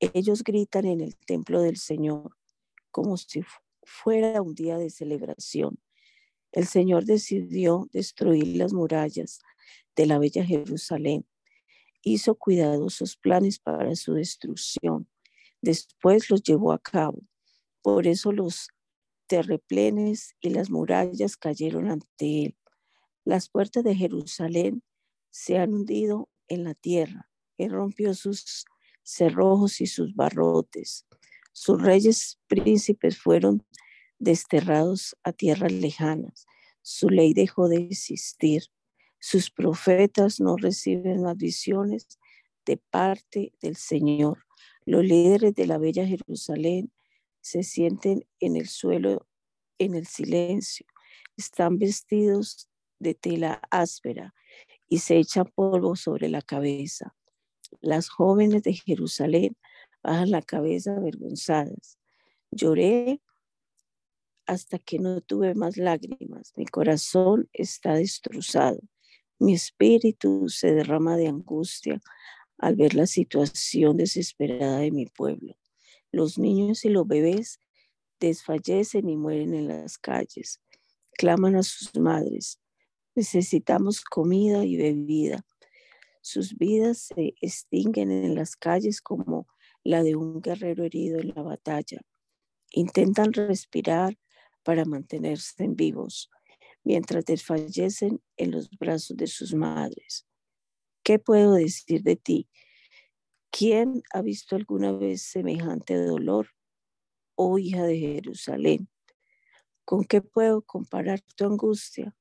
[0.00, 2.36] Ellos gritan en el templo del Señor,
[2.92, 3.42] como si
[3.82, 5.80] fuera un día de celebración.
[6.52, 9.40] El Señor decidió destruir las murallas
[9.96, 11.26] de la bella Jerusalén.
[12.02, 15.08] Hizo cuidadosos planes para su destrucción.
[15.62, 17.20] Después los llevó a cabo.
[17.80, 18.68] Por eso los
[19.26, 22.56] terreplenes y las murallas cayeron ante él.
[23.24, 24.82] Las puertas de Jerusalén
[25.30, 27.30] se han hundido en la tierra.
[27.56, 28.66] Él rompió sus
[29.02, 31.06] cerrojos y sus barrotes.
[31.52, 33.64] Sus reyes príncipes fueron
[34.18, 36.46] desterrados a tierras lejanas.
[36.82, 38.64] Su ley dejó de existir.
[39.20, 42.18] Sus profetas no reciben más visiones
[42.64, 44.44] de parte del Señor.
[44.84, 46.92] Los líderes de la bella Jerusalén
[47.40, 49.26] se sienten en el suelo
[49.78, 50.86] en el silencio.
[51.36, 54.34] Están vestidos de tela áspera
[54.88, 57.14] y se echan polvo sobre la cabeza.
[57.80, 59.56] Las jóvenes de Jerusalén
[60.02, 61.98] bajan la cabeza avergonzadas.
[62.50, 63.20] Lloré
[64.46, 66.52] hasta que no tuve más lágrimas.
[66.56, 68.80] Mi corazón está destrozado.
[69.38, 72.00] Mi espíritu se derrama de angustia
[72.58, 75.56] al ver la situación desesperada de mi pueblo.
[76.12, 77.58] Los niños y los bebés
[78.20, 80.60] desfallecen y mueren en las calles.
[81.12, 82.60] Claman a sus madres.
[83.14, 85.44] Necesitamos comida y bebida.
[86.20, 89.48] Sus vidas se extinguen en las calles como
[89.84, 92.00] la de un guerrero herido en la batalla.
[92.72, 94.16] Intentan respirar
[94.62, 96.30] para mantenerse en vivos
[96.84, 100.26] mientras desfallecen en los brazos de sus madres.
[101.04, 102.48] ¿Qué puedo decir de ti?
[103.50, 106.48] ¿Quién ha visto alguna vez semejante dolor,
[107.34, 108.88] oh hija de Jerusalén?
[109.84, 112.16] ¿Con qué puedo comparar tu angustia,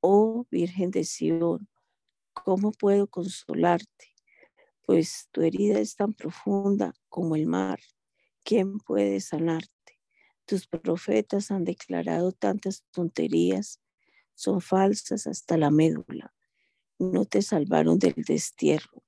[0.00, 1.68] oh Virgen de Sion?
[2.32, 4.07] ¿Cómo puedo consolarte?
[4.88, 7.78] Pues tu herida es tan profunda como el mar.
[8.42, 10.00] ¿Quién puede sanarte?
[10.46, 13.82] Tus profetas han declarado tantas tonterías,
[14.34, 16.32] son falsas hasta la médula.
[16.98, 19.04] No te salvaron del destierro,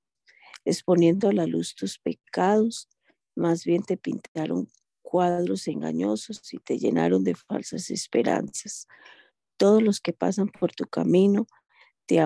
[0.66, 2.90] exponiendo a la luz tus pecados,
[3.34, 4.68] más bien te pintaron
[5.00, 8.86] cuadros engañosos y te llenaron de falsas esperanzas.
[9.56, 11.46] Todos los que pasan por tu camino
[12.04, 12.20] te,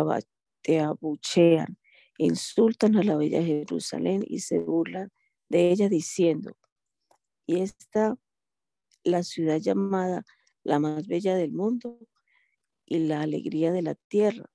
[0.60, 1.78] te abuchean,
[2.18, 5.10] insultan a la bella Jerusalén y se burlan
[5.48, 6.56] de ella diciendo,
[7.46, 8.16] y esta
[9.04, 10.24] la ciudad llamada
[10.62, 11.98] la más bella del mundo
[12.86, 14.50] y la alegría de la tierra.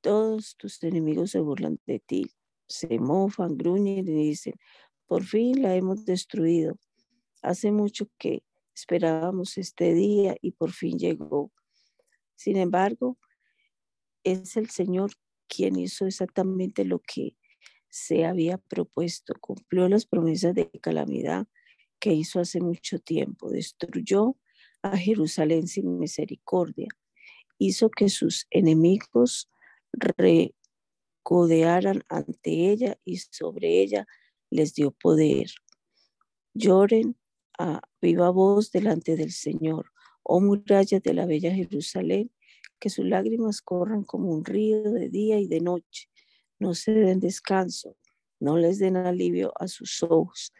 [0.00, 2.30] Todos tus enemigos se burlan de ti,
[2.68, 4.54] se mofan, gruñen y dicen,
[5.06, 6.78] por fin la hemos destruido.
[7.42, 11.50] Hace mucho que esperábamos este día y por fin llegó.
[12.36, 13.18] Sin embargo,
[14.22, 15.12] es el Señor
[15.48, 17.36] quien hizo exactamente lo que
[17.88, 21.46] se había propuesto, cumplió las promesas de calamidad
[21.98, 23.50] que hizo hace mucho tiempo.
[23.50, 24.36] Destruyó
[24.82, 26.88] a Jerusalén sin misericordia.
[27.58, 29.50] Hizo que sus enemigos
[29.92, 34.06] recodearan ante ella y sobre ella
[34.50, 35.50] les dio poder.
[36.54, 37.16] Lloren
[37.58, 42.30] a viva voz delante del Señor, oh murallas de la bella Jerusalén,
[42.78, 46.08] que sus lágrimas corran como un río de día y de noche.
[46.58, 47.96] No se den descanso,
[48.40, 50.52] no les den alivio a sus ojos.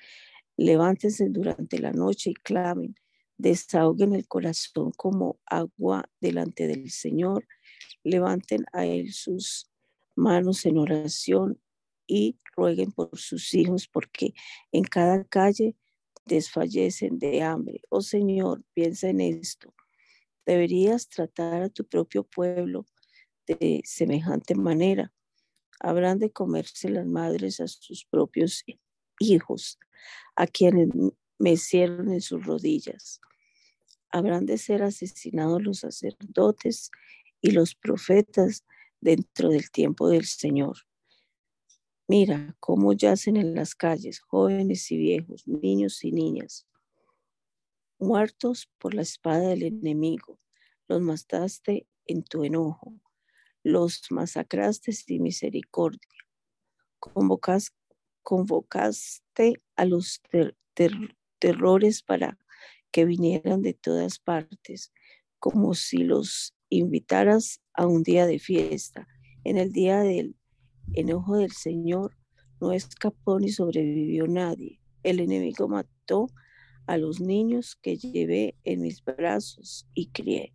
[0.56, 2.94] Levántense durante la noche y clamen,
[3.38, 7.46] desahoguen el corazón como agua delante del Señor,
[8.02, 9.70] levanten a Él sus
[10.14, 11.60] manos en oración
[12.06, 14.32] y rueguen por sus hijos, porque
[14.72, 15.76] en cada calle
[16.24, 17.82] desfallecen de hambre.
[17.90, 19.75] Oh Señor, piensa en esto.
[20.46, 22.86] Deberías tratar a tu propio pueblo
[23.46, 25.12] de semejante manera.
[25.80, 28.64] Habrán de comerse las madres a sus propios
[29.18, 29.78] hijos
[30.36, 30.88] a quienes
[31.38, 33.20] mecieron en sus rodillas.
[34.10, 36.90] Habrán de ser asesinados los sacerdotes
[37.40, 38.64] y los profetas
[39.00, 40.76] dentro del tiempo del Señor.
[42.08, 46.66] Mira cómo yacen en las calles jóvenes y viejos, niños y niñas,
[47.98, 50.38] muertos por la espada del enemigo.
[50.88, 52.94] Los mataste en tu enojo,
[53.62, 56.00] los masacraste sin misericordia.
[56.98, 57.74] Convocas,
[58.22, 60.20] convocaste a los
[61.38, 62.38] terrores para
[62.90, 64.92] que vinieran de todas partes,
[65.38, 69.06] como si los invitaras a un día de fiesta.
[69.44, 70.36] En el día del
[70.94, 72.16] enojo del Señor
[72.60, 74.80] no escapó ni sobrevivió nadie.
[75.02, 76.28] El enemigo mató
[76.86, 80.52] a los niños que llevé en mis brazos y crié.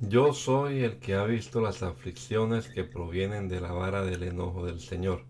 [0.00, 4.64] Yo soy el que ha visto las aflicciones que provienen de la vara del enojo
[4.64, 5.24] del Señor.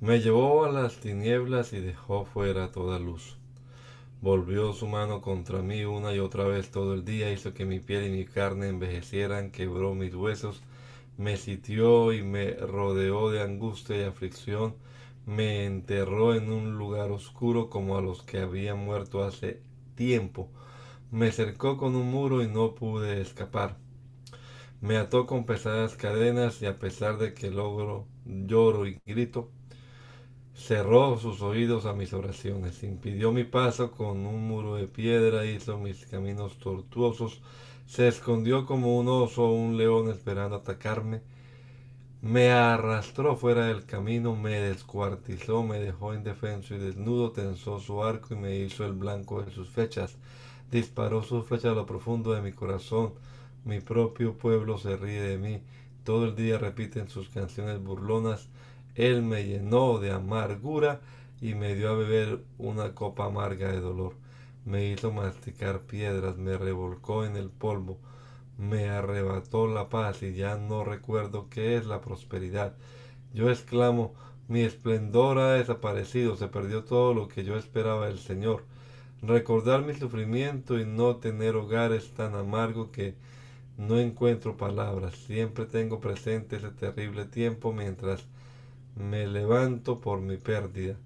[0.00, 3.36] Me llevó a las tinieblas y dejó fuera toda luz.
[4.22, 7.80] Volvió su mano contra mí una y otra vez todo el día, hizo que mi
[7.80, 10.62] piel y mi carne envejecieran, quebró mis huesos,
[11.16, 14.74] me sitió y me rodeó de angustia y aflicción,
[15.26, 19.62] me enterró en un lugar oscuro como a los que habían muerto hace
[19.94, 20.48] tiempo,
[21.10, 23.76] me cercó con un muro y no pude escapar.
[24.80, 29.50] Me ató con pesadas cadenas y a pesar de que logro lloro y grito,
[30.54, 35.78] cerró sus oídos a mis oraciones, impidió mi paso con un muro de piedra, hizo
[35.78, 37.40] mis caminos tortuosos,
[37.86, 41.22] se escondió como un oso o un león esperando atacarme,
[42.22, 48.34] me arrastró fuera del camino, me descuartizó, me dejó indefenso y desnudo, tensó su arco
[48.34, 50.16] y me hizo el blanco de sus flechas,
[50.70, 53.14] disparó sus flechas a lo profundo de mi corazón,
[53.64, 55.62] mi propio pueblo se ríe de mí,
[56.04, 58.48] todo el día repiten sus canciones burlonas,
[58.96, 61.00] él me llenó de amargura
[61.40, 64.14] y me dio a beber una copa amarga de dolor.
[64.66, 67.96] Me hizo masticar piedras, me revolcó en el polvo,
[68.60, 72.76] me arrebató la paz y ya no recuerdo qué es la prosperidad.
[73.32, 74.14] Yo exclamo,
[74.48, 78.64] mi esplendor ha desaparecido, se perdió todo lo que yo esperaba del Señor.
[79.22, 83.14] Recordar mi sufrimiento y no tener hogar es tan amargo que
[83.78, 85.14] no encuentro palabras.
[85.14, 88.26] Siempre tengo presente ese terrible tiempo mientras
[88.94, 90.96] me levanto por mi pérdida.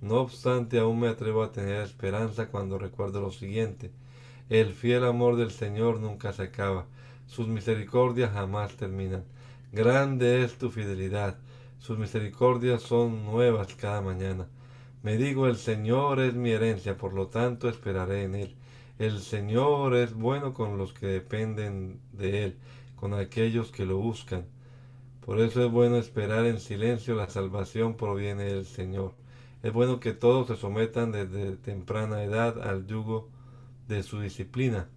[0.00, 3.92] No obstante, aún me atrevo a tener esperanza cuando recuerdo lo siguiente.
[4.48, 6.86] El fiel amor del Señor nunca se acaba.
[7.26, 9.24] Sus misericordias jamás terminan.
[9.72, 11.38] Grande es tu fidelidad.
[11.78, 14.46] Sus misericordias son nuevas cada mañana.
[15.02, 18.54] Me digo, el Señor es mi herencia, por lo tanto esperaré en Él.
[18.98, 22.56] El Señor es bueno con los que dependen de Él,
[22.96, 24.46] con aquellos que lo buscan.
[25.26, 29.12] Por eso es bueno esperar en silencio, la salvación proviene del Señor.
[29.62, 33.28] Es bueno que todos se sometan desde temprana edad al yugo
[33.88, 34.88] de su disciplina,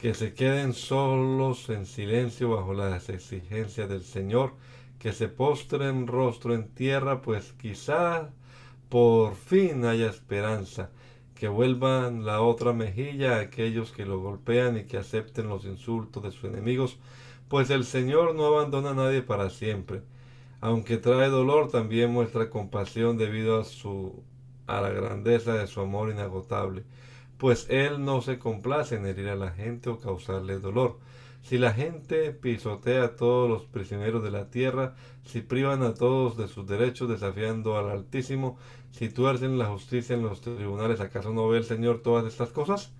[0.00, 4.54] que se queden solos en silencio bajo las exigencias del Señor,
[4.98, 8.30] que se postren rostro en tierra, pues quizá
[8.88, 10.90] por fin haya esperanza,
[11.34, 16.22] que vuelvan la otra mejilla a aquellos que lo golpean y que acepten los insultos
[16.22, 16.98] de sus enemigos,
[17.48, 20.00] pues el Señor no abandona a nadie para siempre.
[20.62, 24.22] Aunque trae dolor, también muestra compasión debido a su
[24.66, 26.84] a la grandeza de su amor inagotable,
[27.40, 30.98] pues él no se complace en herir a la gente o causarle dolor.
[31.42, 36.36] Si la gente pisotea a todos los prisioneros de la tierra, si privan a todos
[36.36, 38.58] de sus derechos desafiando al Altísimo,
[38.90, 42.92] si tuercen la justicia en los tribunales, ¿acaso no ve el Señor todas estas cosas?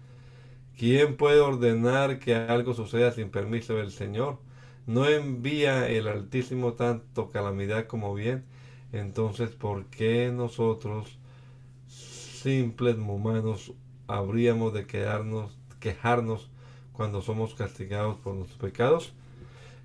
[0.78, 4.38] ¿Quién puede ordenar que algo suceda sin permiso del Señor?
[4.86, 8.44] ¿No envía el Altísimo tanto calamidad como bien?
[8.90, 11.18] Entonces, ¿por qué nosotros,
[11.88, 13.74] simples humanos,
[14.16, 16.48] habríamos de quedarnos, quejarnos
[16.92, 19.12] cuando somos castigados por nuestros pecados?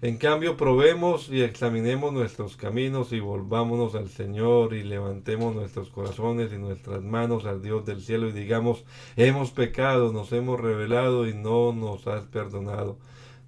[0.02, 6.52] En cambio, probemos y examinemos nuestros caminos y volvámonos al Señor y levantemos nuestros corazones
[6.54, 8.84] y nuestras manos al Dios del cielo y digamos,
[9.16, 12.98] hemos pecado, nos hemos revelado y no nos has perdonado.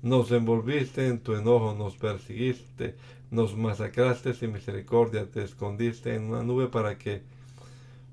[0.02, 2.96] Nos envolviste en tu enojo, nos persiguiste,
[3.30, 7.22] nos masacraste sin misericordia, te escondiste en una nube para que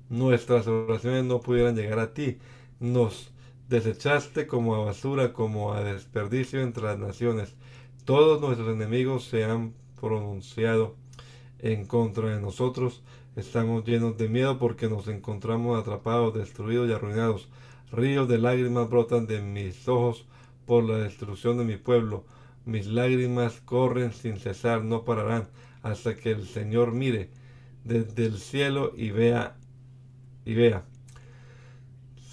[0.09, 2.37] nuestras oraciones no pudieran llegar a ti.
[2.79, 3.31] Nos
[3.69, 7.55] desechaste como a basura, como a desperdicio entre las naciones
[8.05, 10.95] todos nuestros enemigos se han pronunciado
[11.57, 13.01] en contra de nosotros.
[13.35, 17.49] Estamos llenos de miedo porque nos encontramos atrapados, destruidos y arruinados.
[17.91, 20.27] Ríos de lágrimas brotan de mis ojos
[20.67, 22.25] por la destrucción de mi pueblo.
[22.63, 25.47] Mis lágrimas corren sin cesar, no pararán,
[25.81, 27.31] hasta que el Señor mire
[27.83, 29.57] desde el cielo y vea
[30.45, 30.85] y vea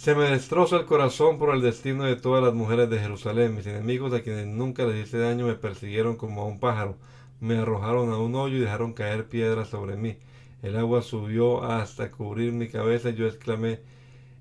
[0.03, 3.55] se me destroza el corazón por el destino de todas las mujeres de Jerusalén.
[3.55, 6.97] Mis enemigos, a quienes nunca les hice daño, me persiguieron como a un pájaro.
[7.39, 10.17] Me arrojaron a un hoyo y dejaron caer piedras sobre mí.
[10.61, 13.79] El agua subió hasta cubrir mi cabeza y yo exclamé,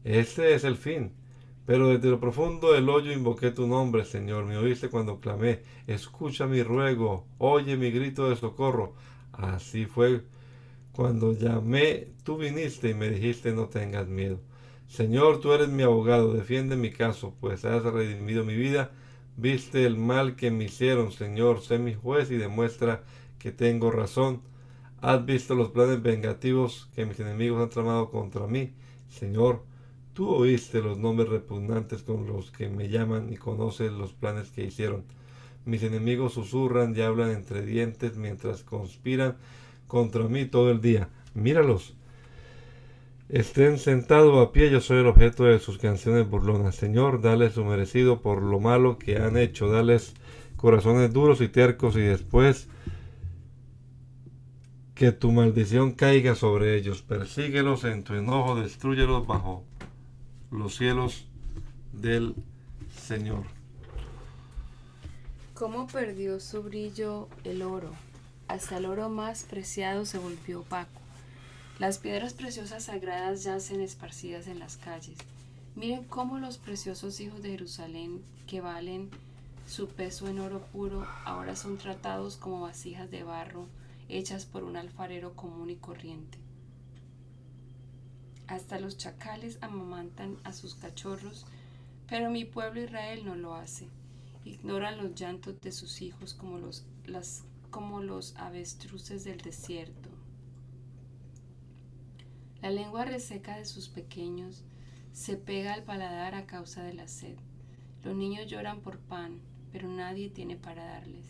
[0.04, 1.14] Este es el fin.
[1.68, 4.46] Pero desde lo profundo del hoyo invoqué tu nombre, Señor.
[4.46, 5.60] Me oíste cuando clamé.
[5.86, 7.28] Escucha mi ruego.
[7.38, 8.96] Oye mi grito de socorro.
[9.32, 10.24] Así fue.
[10.92, 14.40] Cuando llamé, tú viniste y me dijiste, no tengas miedo.
[14.92, 18.92] Señor, tú eres mi abogado, defiende mi caso, pues has redimido mi vida.
[19.38, 23.02] Viste el mal que me hicieron, Señor, sé mi juez y demuestra
[23.40, 24.42] que tengo razón.
[25.00, 28.74] Has visto los planes vengativos que mis enemigos han tramado contra mí.
[29.08, 29.64] Señor,
[30.14, 34.66] tú oíste los nombres repugnantes con los que me llaman y conoces los planes que
[34.66, 35.06] hicieron.
[35.64, 39.38] Mis enemigos susurran y hablan entre dientes mientras conspiran
[39.88, 41.08] contra mí todo el día.
[41.34, 41.96] Míralos,
[43.32, 46.76] Estén sentados a pie, yo soy el objeto de sus canciones burlonas.
[46.76, 49.70] Señor, dale su merecido por lo malo que han hecho.
[49.70, 50.16] Dales
[50.58, 52.68] corazones duros y tercos y después
[54.96, 57.04] que tu maldición caiga sobre ellos.
[57.04, 59.64] Persíguelos en tu enojo, destruyelos bajo
[60.52, 61.26] los cielos
[61.94, 62.36] del
[63.02, 63.44] Señor.
[65.54, 67.92] ¿Cómo perdió su brillo el oro?
[68.50, 71.01] Hasta el oro más preciado se volvió opaco.
[71.82, 75.18] Las piedras preciosas sagradas yacen esparcidas en las calles.
[75.76, 79.10] Miren cómo los preciosos hijos de Jerusalén, que valen
[79.66, 83.66] su peso en oro puro, ahora son tratados como vasijas de barro
[84.10, 86.38] hechas por un alfarero común y corriente.
[88.46, 91.48] Hasta los chacales amamantan a sus cachorros,
[92.08, 93.88] pero mi pueblo Israel no lo hace.
[94.46, 100.11] Ignoran los llantos de sus hijos como los, las, como los avestruces del desierto.
[102.62, 104.64] La lengua reseca de sus pequeños
[105.14, 107.36] se pega al paladar a causa de la sed.
[108.04, 109.40] Los niños lloran por pan,
[109.72, 111.26] pero nadie tiene para darles.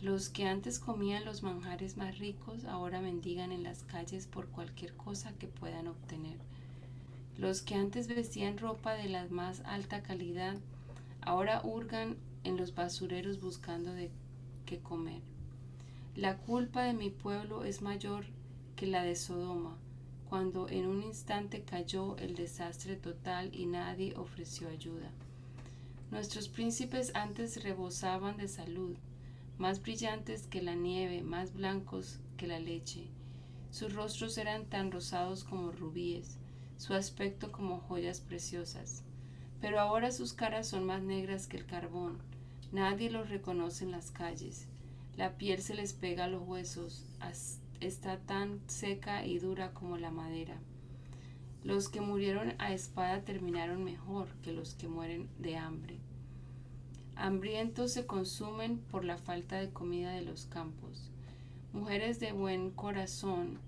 [0.00, 4.94] Los que antes comían los manjares más ricos ahora mendigan en las calles por cualquier
[4.94, 6.38] cosa que puedan obtener.
[7.36, 10.56] Los que antes vestían ropa de la más alta calidad
[11.22, 14.10] ahora hurgan en los basureros buscando de
[14.66, 15.22] qué comer.
[16.14, 18.26] La culpa de mi pueblo es mayor
[18.76, 19.76] que la de Sodoma,
[20.34, 25.08] cuando en un instante cayó el desastre total y nadie ofreció ayuda.
[26.10, 28.96] Nuestros príncipes antes rebosaban de salud,
[29.58, 33.06] más brillantes que la nieve, más blancos que la leche.
[33.70, 36.36] Sus rostros eran tan rosados como rubíes,
[36.78, 39.04] su aspecto como joyas preciosas.
[39.60, 42.18] Pero ahora sus caras son más negras que el carbón,
[42.72, 44.66] nadie los reconoce en las calles.
[45.16, 47.04] La piel se les pega a los huesos,
[47.80, 50.58] está tan seca y dura como la madera.
[51.62, 55.98] Los que murieron a espada terminaron mejor que los que mueren de hambre.
[57.16, 61.10] Hambrientos se consumen por la falta de comida de los campos.
[61.72, 63.58] Mujeres de buen corazón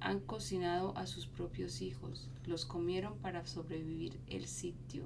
[0.00, 5.04] han cocinado a sus propios hijos, los comieron para sobrevivir el sitio.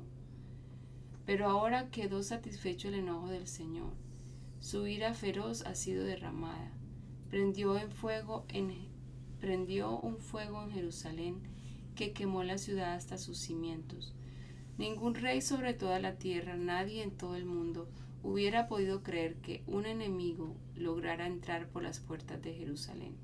[1.26, 3.92] Pero ahora quedó satisfecho el enojo del Señor.
[4.58, 6.72] Su ira feroz ha sido derramada
[7.30, 8.74] prendió, en fuego en,
[9.40, 11.40] prendió un fuego en Jerusalén
[11.94, 14.14] que quemó la ciudad hasta sus cimientos.
[14.78, 17.88] Ningún rey sobre toda la tierra, nadie en todo el mundo,
[18.22, 23.14] hubiera podido creer que un enemigo lograra entrar por las puertas de Jerusalén.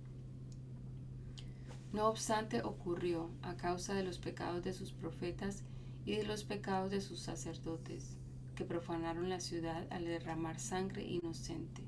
[1.93, 5.63] No obstante, ocurrió a causa de los pecados de sus profetas
[6.05, 8.17] y de los pecados de sus sacerdotes,
[8.55, 11.83] que profanaron la ciudad al derramar sangre inocente.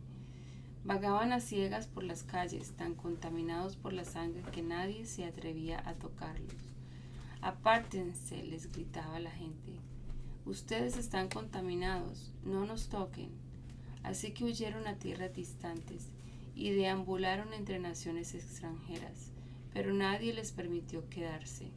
[0.89, 5.87] Vagaban a ciegas por las calles, tan contaminados por la sangre que nadie se atrevía
[5.87, 6.55] a tocarlos.
[7.43, 9.81] Apártense, les gritaba la gente.
[10.47, 13.29] Ustedes están contaminados, no nos toquen.
[14.03, 16.09] Así que huyeron a tierras distantes
[16.55, 19.31] y deambularon entre naciones extranjeras,
[19.75, 21.71] pero nadie les permitió quedarse.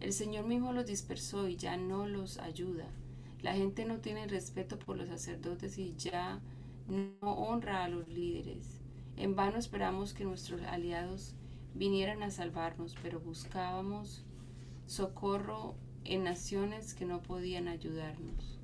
[0.00, 2.88] El Señor mismo los dispersó y ya no los ayuda.
[3.40, 6.40] La gente no tiene respeto por los sacerdotes y ya
[6.88, 8.80] no honra a los líderes.
[9.16, 11.34] En vano esperamos que nuestros aliados
[11.74, 14.24] vinieran a salvarnos, pero buscábamos
[14.86, 15.74] socorro
[16.04, 18.58] en naciones que no podían ayudarnos.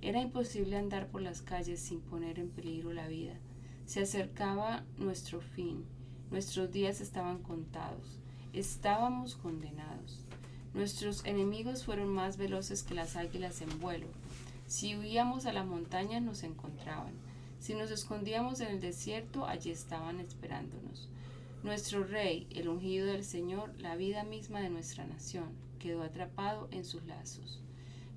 [0.00, 3.34] Era imposible andar por las calles sin poner en peligro la vida.
[3.86, 5.84] Se acercaba nuestro fin,
[6.30, 8.20] nuestros días estaban contados,
[8.52, 10.20] estábamos condenados.
[10.74, 14.06] Nuestros enemigos fueron más veloces que las águilas en vuelo.
[14.66, 17.12] Si huíamos a la montaña nos encontraban.
[17.60, 21.08] Si nos escondíamos en el desierto, allí estaban esperándonos.
[21.62, 26.84] Nuestro rey, el ungido del Señor, la vida misma de nuestra nación, quedó atrapado en
[26.84, 27.60] sus lazos.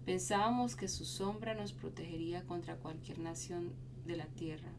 [0.06, 3.74] Pensábamos que su sombra nos protegería contra cualquier nación
[4.06, 4.72] de la tierra.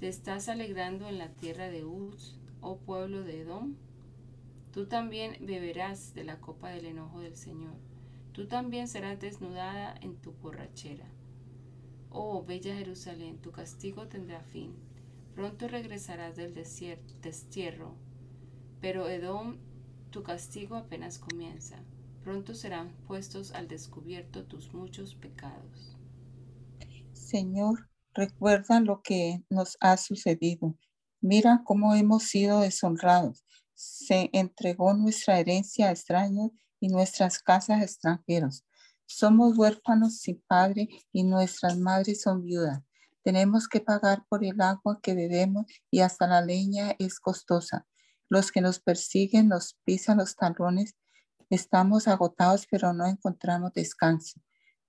[0.00, 3.74] ¿Te estás alegrando en la tierra de Uz, oh pueblo de Edom?
[4.72, 7.87] Tú también beberás de la copa del enojo del Señor
[8.32, 11.06] Tú también serás desnudada en tu borrachera.
[12.10, 14.74] Oh, bella Jerusalén, tu castigo tendrá fin.
[15.34, 17.94] Pronto regresarás del destierro.
[18.80, 19.56] Pero Edom,
[20.10, 21.76] tu castigo apenas comienza.
[22.24, 25.96] Pronto serán puestos al descubierto tus muchos pecados.
[27.12, 30.76] Señor, recuerda lo que nos ha sucedido.
[31.20, 33.44] Mira cómo hemos sido deshonrados.
[33.74, 36.50] Se entregó nuestra herencia a extraños
[36.80, 38.64] y nuestras casas extranjeros.
[39.06, 42.82] Somos huérfanos sin padre y nuestras madres son viudas.
[43.22, 47.86] Tenemos que pagar por el agua que bebemos y hasta la leña es costosa.
[48.28, 50.94] Los que nos persiguen nos pisan los talones.
[51.50, 54.40] Estamos agotados, pero no encontramos descanso.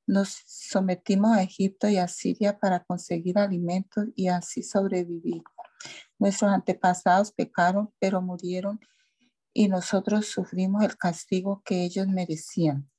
[0.06, 5.44] Nos sometimos a Egipto y a Siria para conseguir alimentos y así sobrevivir.
[6.18, 8.80] Nuestros antepasados pecaron, pero murieron
[9.54, 12.90] y nosotros sufrimos el castigo que ellos merecían.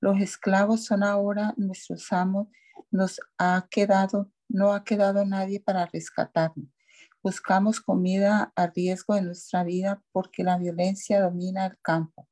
[0.00, 2.48] Los esclavos son ahora nuestros amos,
[2.90, 6.68] nos ha quedado, no ha quedado nadie para rescatarnos.
[7.22, 12.28] Buscamos comida a riesgo de nuestra vida porque la violencia domina el campo.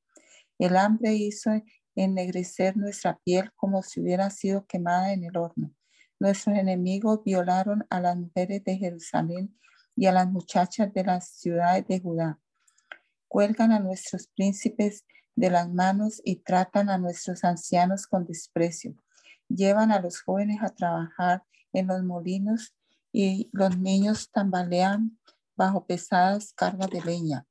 [0.59, 1.51] El hambre hizo
[1.97, 5.74] ennegrecer nuestra piel como si hubiera sido quemada en el horno.
[6.18, 9.59] Nuestros enemigos violaron a las mujeres de Jerusalén
[9.97, 12.39] y a las muchachas de las ciudades de Judá
[13.29, 15.05] cuelgan a nuestros príncipes
[15.35, 18.95] de las manos y tratan a nuestros ancianos con desprecio.
[19.49, 22.74] Llevan a los jóvenes a trabajar en los molinos
[23.12, 25.18] y los niños tambalean
[25.57, 27.47] bajo pesadas cargas de leña.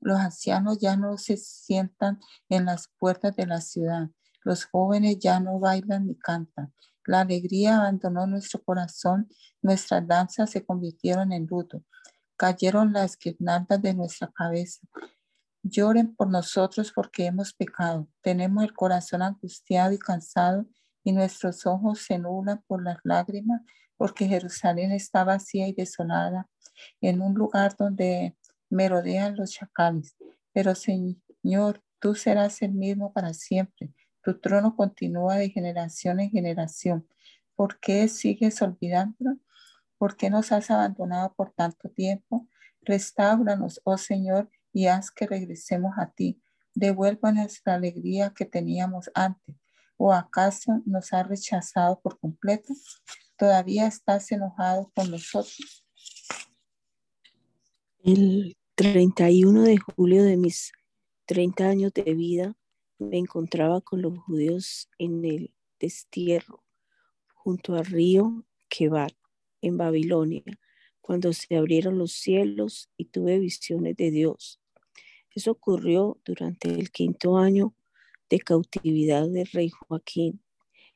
[0.00, 2.18] Los ancianos ya no se sientan
[2.48, 4.10] en las puertas de la ciudad.
[4.42, 6.72] Los jóvenes ya no bailan ni cantan.
[7.06, 9.28] La alegría abandonó nuestro corazón,
[9.60, 11.84] nuestras danzas se convirtieron en luto,
[12.42, 14.80] cayeron las guirnaldas de nuestra cabeza.
[15.62, 18.08] Lloren por nosotros porque hemos pecado.
[18.20, 20.66] Tenemos el corazón angustiado y cansado
[21.04, 23.60] y nuestros ojos se nublan por las lágrimas
[23.96, 26.48] porque Jerusalén está vacía y desolada
[27.00, 28.36] en un lugar donde
[28.70, 30.16] merodean los chacales.
[30.52, 33.94] Pero Señor, tú serás el mismo para siempre.
[34.24, 37.06] Tu trono continúa de generación en generación.
[37.54, 39.36] ¿Por qué sigues olvidando?
[40.02, 42.48] ¿Por qué nos has abandonado por tanto tiempo?
[42.80, 46.42] Restáuranos, oh Señor, y haz que regresemos a ti.
[46.74, 49.54] Devuélvanos la alegría que teníamos antes.
[49.96, 52.74] ¿O acaso nos has rechazado por completo?
[53.36, 55.86] ¿Todavía estás enojado con nosotros?
[58.02, 60.72] El 31 de julio de mis
[61.26, 62.56] 30 años de vida
[62.98, 66.64] me encontraba con los judíos en el destierro
[67.34, 69.12] junto al río Kebar
[69.62, 70.42] en Babilonia,
[71.00, 74.60] cuando se abrieron los cielos y tuve visiones de Dios.
[75.34, 77.74] Eso ocurrió durante el quinto año
[78.28, 80.42] de cautividad del rey Joaquín.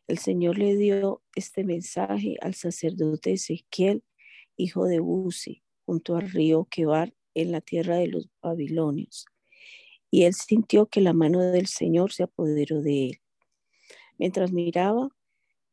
[0.06, 4.04] El Señor le dio este mensaje al sacerdote Ezequiel,
[4.56, 9.26] hijo de Buzi, junto al río Kebar en la tierra de los babilonios.
[10.10, 13.20] Y él sintió que la mano del Señor se apoderó de él.
[14.18, 15.10] Mientras miraba,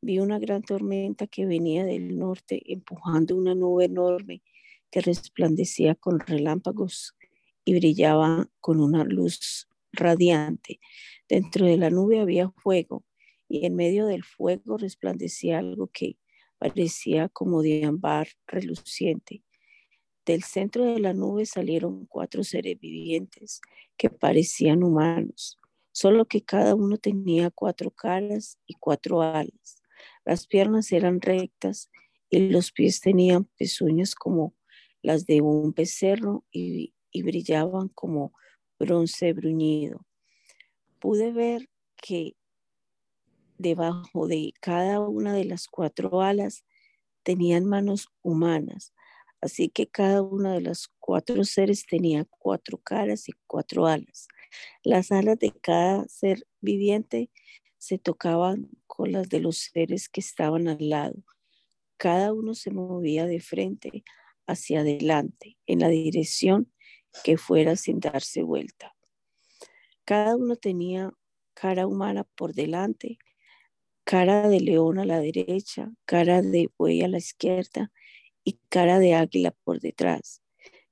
[0.04, 4.44] vi una gran tormenta que venía del norte empujando una nube enorme
[4.92, 7.16] que resplandecía con relámpagos
[7.64, 10.80] y brillaba con una luz radiante.
[11.30, 13.06] Dentro de la nube había fuego
[13.48, 16.18] y en medio del fuego resplandecía algo que
[16.58, 19.42] parecía como de ámbar reluciente.
[20.26, 23.62] Del centro de la nube salieron cuatro seres vivientes
[23.98, 25.60] que parecían humanos,
[25.92, 29.83] solo que cada uno tenía cuatro caras y cuatro alas.
[30.26, 31.90] Las piernas eran rectas
[32.30, 34.56] y los pies tenían pezuñas como
[35.02, 38.34] las de un becerro y y brillaban como
[38.78, 40.06] bronce bruñido.
[41.00, 42.36] Pude ver que
[43.58, 46.66] debajo de cada una de las cuatro alas
[47.22, 48.94] tenían manos humanas,
[49.40, 54.28] así que cada una de las cuatro seres tenía cuatro caras y cuatro alas.
[54.84, 57.30] Las alas de cada ser viviente
[57.84, 61.16] se tocaban con las de los seres que estaban al lado.
[61.98, 64.06] Cada uno se movía de frente
[64.48, 66.72] hacia adelante en la dirección
[67.26, 68.96] que fuera sin darse vuelta.
[70.06, 71.12] Cada uno tenía
[71.54, 73.18] cara humana por delante,
[74.06, 77.92] cara de león a la derecha, cara de buey a la izquierda
[78.46, 80.42] y cara de águila por detrás.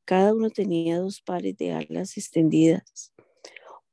[0.04, 3.11] Cada uno tenía dos pares de alas extendidas.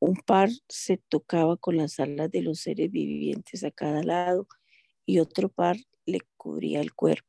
[0.01, 4.47] Un par se tocaba con las alas de los seres vivientes a cada lado
[5.07, 5.77] y otro par
[6.07, 7.27] le cubría el cuerpo.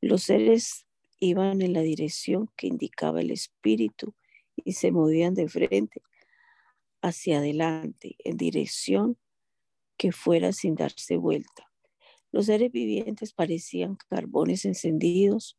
[0.00, 0.86] Los seres
[1.18, 4.14] iban en la dirección que indicaba el espíritu
[4.56, 6.02] y se movían de frente
[7.02, 9.18] hacia adelante en dirección
[9.98, 11.70] que fuera sin darse vuelta.
[12.32, 15.58] Los seres vivientes parecían carbones encendidos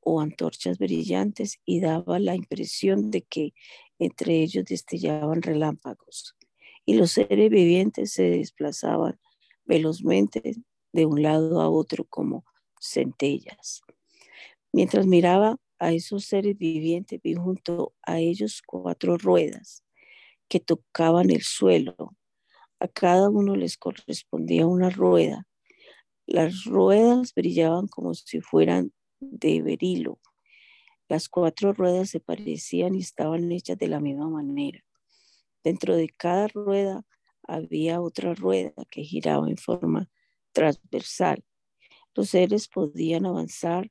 [0.00, 3.52] o antorchas brillantes y daba la impresión de que
[3.98, 6.36] entre ellos destellaban relámpagos
[6.84, 9.18] y los seres vivientes se desplazaban
[9.64, 10.56] velozmente
[10.92, 12.44] de un lado a otro como
[12.80, 13.82] centellas.
[14.72, 19.82] Mientras miraba a esos seres vivientes, vi junto a ellos cuatro ruedas
[20.48, 22.16] que tocaban el suelo.
[22.78, 25.46] A cada uno les correspondía una rueda.
[26.26, 30.18] Las ruedas brillaban como si fueran de berilo.
[31.08, 34.84] Las cuatro ruedas se parecían y estaban hechas de la misma manera.
[35.62, 37.04] Dentro de cada rueda
[37.42, 40.10] había otra rueda que giraba en forma
[40.52, 41.44] transversal.
[42.14, 43.90] Los seres podían avanzar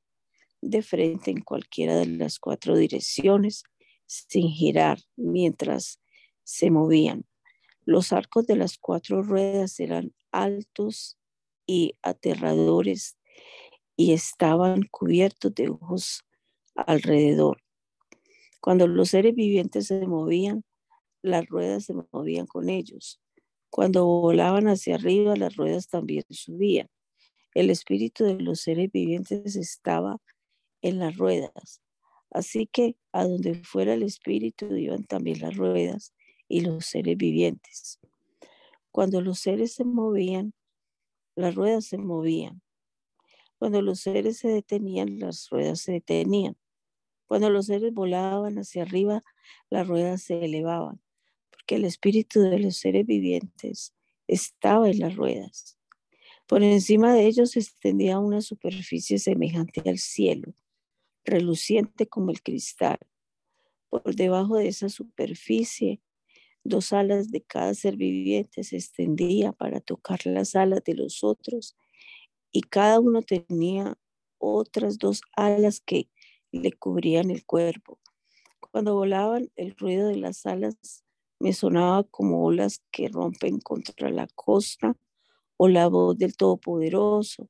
[0.62, 3.64] de frente en cualquiera de las cuatro direcciones
[4.08, 6.02] sin girar mientras
[6.44, 7.26] se movían.
[7.86, 11.18] Los arcos de las cuatro ruedas eran altos
[11.66, 13.18] y aterradores
[13.96, 16.26] y estaban cubiertos de ojos
[16.76, 17.62] alrededor.
[18.62, 20.64] Cuando los seres vivientes se movían,
[21.22, 23.20] las ruedas se movían con ellos.
[23.70, 26.88] Cuando volaban hacia arriba, las ruedas también subían.
[27.54, 30.18] El espíritu de los seres vivientes estaba
[30.82, 31.82] en las ruedas.
[32.32, 36.14] Así que a donde fuera el espíritu iban también las ruedas
[36.48, 38.00] y los seres vivientes.
[38.92, 40.54] Cuando los seres se movían,
[41.36, 42.62] las ruedas se movían.
[43.58, 46.58] Cuando los seres se detenían, las ruedas se detenían.
[47.28, 49.24] Cuando los seres volaban hacia arriba,
[49.70, 51.02] las ruedas se elevaban,
[51.52, 53.94] porque el espíritu de los seres vivientes
[54.28, 55.78] estaba en las ruedas.
[56.48, 60.54] Por encima de ellos se extendía una superficie semejante al cielo,
[61.24, 63.00] reluciente como el cristal.
[63.90, 66.02] Por debajo de esa superficie,
[66.64, 71.76] dos alas de cada ser viviente se extendía para tocar las alas de los otros
[72.52, 73.98] y cada uno tenía
[74.38, 76.10] otras dos alas que
[76.62, 78.00] le cubrían el cuerpo.
[78.72, 81.04] Cuando volaban, el ruido de las alas
[81.40, 84.96] me sonaba como olas que rompen contra la costa
[85.58, 87.50] o la voz del Todopoderoso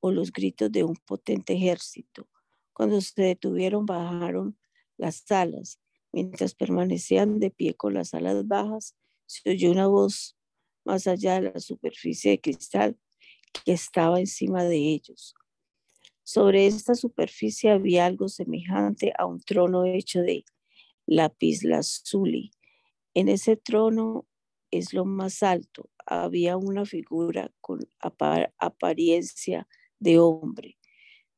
[0.00, 2.28] o los gritos de un potente ejército.
[2.72, 4.58] Cuando se detuvieron, bajaron
[4.96, 5.78] las alas.
[6.12, 10.36] Mientras permanecían de pie con las alas bajas, se oyó una voz
[10.84, 12.98] más allá de la superficie de cristal
[13.64, 15.34] que estaba encima de ellos.
[16.32, 20.44] Sobre esta superficie había algo semejante a un trono hecho de
[21.04, 22.52] lapislázuli.
[23.14, 24.28] En ese trono
[24.70, 25.90] es lo más alto.
[26.06, 29.66] Había una figura con apariencia
[29.98, 30.78] de hombre,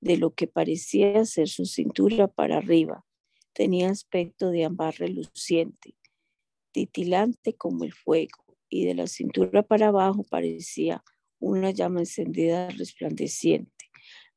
[0.03, 3.07] de lo que parecía ser su cintura para arriba.
[3.55, 5.95] Tenía aspecto de ámbar reluciente,
[6.71, 11.03] titilante como el fuego, y de la cintura para abajo parecía
[11.39, 13.92] una llama encendida resplandeciente.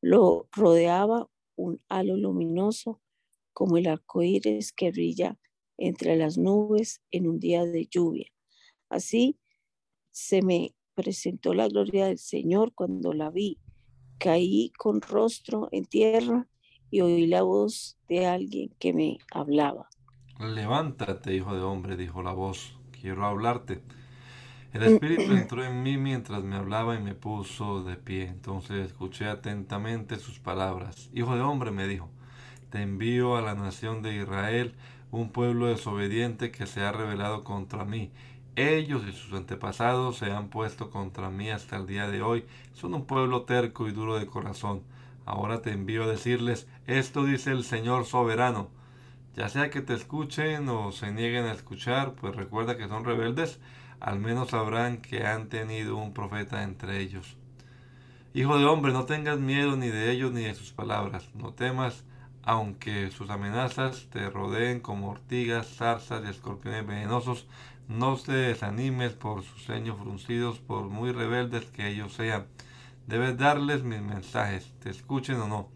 [0.08, 3.02] Lo rodeaba un halo luminoso
[3.54, 5.40] como el arco iris que brilla
[5.80, 8.28] entre las nubes en un día de lluvia.
[8.88, 9.40] Así
[10.12, 13.58] se me presentó la gloria del Señor cuando la vi.
[14.20, 16.48] Caí con rostro en tierra
[16.92, 19.90] y oí la voz de alguien que me hablaba.
[20.40, 23.82] Levántate, hijo de hombre, dijo la voz, quiero hablarte.
[24.76, 28.28] El Espíritu entró en mí mientras me hablaba y me puso de pie.
[28.28, 31.10] Entonces escuché atentamente sus palabras.
[31.14, 32.10] Hijo de hombre, me dijo,
[32.72, 34.76] te envío a la nación de Israel,
[35.12, 38.12] un pueblo desobediente que se ha rebelado contra mí.
[38.58, 42.44] Ellos y sus antepasados se han puesto contra mí hasta el día de hoy.
[42.74, 44.82] Son un pueblo terco y duro de corazón.
[45.26, 48.68] Ahora te envío a decirles, esto dice el Señor soberano.
[49.38, 53.62] Ya sea que te escuchen o se nieguen a escuchar, pues recuerda que son rebeldes,
[54.00, 57.38] al menos sabrán que han tenido un profeta entre ellos.
[58.34, 61.30] Hijo de hombre, no tengas miedo ni de ellos ni de sus palabras.
[61.36, 62.04] No temas,
[62.44, 67.48] aunque sus amenazas te rodeen como ortigas, zarzas y escorpiones venenosos,
[67.88, 72.48] no te desanimes por sus ceños fruncidos, por muy rebeldes que ellos sean.
[73.08, 75.70] Debes darles mis mensajes, te escuchen o no.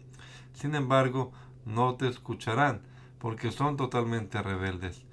[0.52, 1.32] Sin embargo,
[1.64, 2.82] no te escucharán,
[3.18, 5.04] porque son totalmente rebeldes.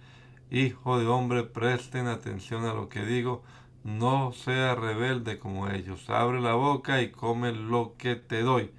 [0.50, 3.44] Hijo de hombre, presten atención a lo que digo,
[3.84, 6.10] no sea rebelde como ellos.
[6.10, 8.72] Abre la boca y come lo que te doy.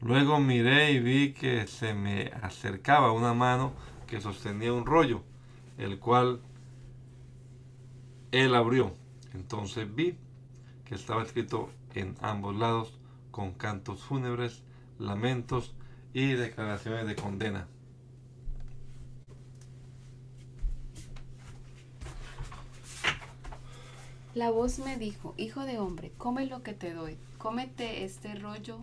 [0.00, 3.72] Luego miré y vi que se me acercaba una mano
[4.06, 5.22] que sostenía un rollo,
[5.78, 6.40] el cual
[8.32, 8.94] él abrió.
[9.32, 10.16] Entonces vi
[10.84, 12.98] que estaba escrito en ambos lados
[13.30, 14.62] con cantos fúnebres,
[14.98, 15.74] lamentos
[16.12, 17.68] y declaraciones de condena.
[24.34, 28.80] La voz me dijo, Hijo de hombre, come lo que te doy, cómete este rollo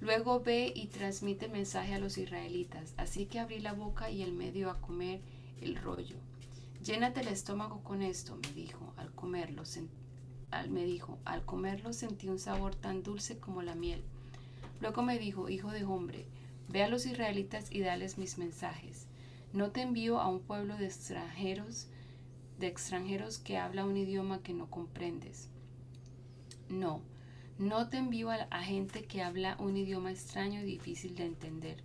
[0.00, 2.92] Luego ve y transmite mensaje a los israelitas.
[2.96, 5.20] Así que abrí la boca y el medio a comer
[5.60, 6.16] el rollo.
[6.84, 8.92] Llénate el estómago con esto, me dijo.
[8.96, 9.62] Al comerlo,
[10.50, 14.02] al, me dijo, al comerlo sentí un sabor tan dulce como la miel.
[14.80, 16.26] Luego me dijo, hijo de hombre,
[16.68, 19.06] ve a los israelitas y dales mis mensajes.
[19.54, 21.88] No te envío a un pueblo de extranjeros,
[22.58, 25.48] de extranjeros que habla un idioma que no comprendes.
[26.68, 27.02] No,
[27.58, 31.82] no te envío a, gente que habla un idioma extraño y difícil de entender.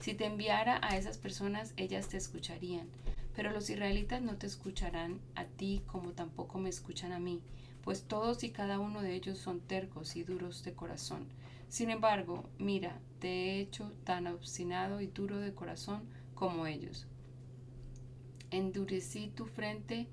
[0.00, 2.88] Si te enviara a esas personas, ellas te escucharían,
[3.34, 7.40] pero los israelitas no te escucharán a ti como tampoco me escuchan a mí,
[7.82, 11.26] pues todos y cada uno de ellos son tercos y duros de corazón.
[11.68, 16.02] Sin embargo, mira, te he hecho tan obstinado y duro de corazón
[16.34, 17.06] como ellos.
[18.54, 20.06] Endurecí tu frente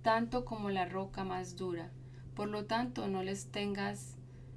[0.00, 1.90] tanto como la roca más dura.
[2.34, 4.16] Por lo tanto, no les tengas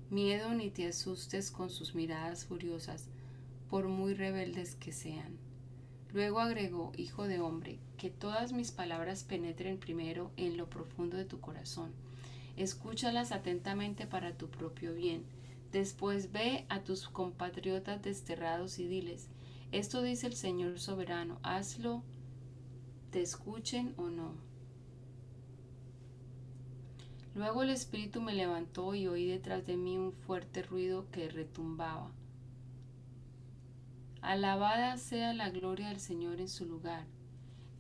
[0.09, 3.09] miedo ni te asustes con sus miradas furiosas,
[3.69, 5.35] por muy rebeldes que sean.
[6.13, 11.25] Luego agregó, Hijo de hombre, que todas mis palabras penetren primero en lo profundo de
[11.25, 11.91] tu corazón.
[12.55, 15.25] Escúchalas atentamente para tu propio bien.
[15.73, 19.27] Después ve a tus compatriotas desterrados y diles,
[19.73, 22.03] esto dice el Señor soberano, hazlo,
[23.17, 24.35] te escuchen o no.
[27.33, 32.11] Luego el espíritu me levantó y oí detrás de mí un fuerte ruido que retumbaba.
[34.21, 37.07] Alabada sea la gloria del Señor en su lugar.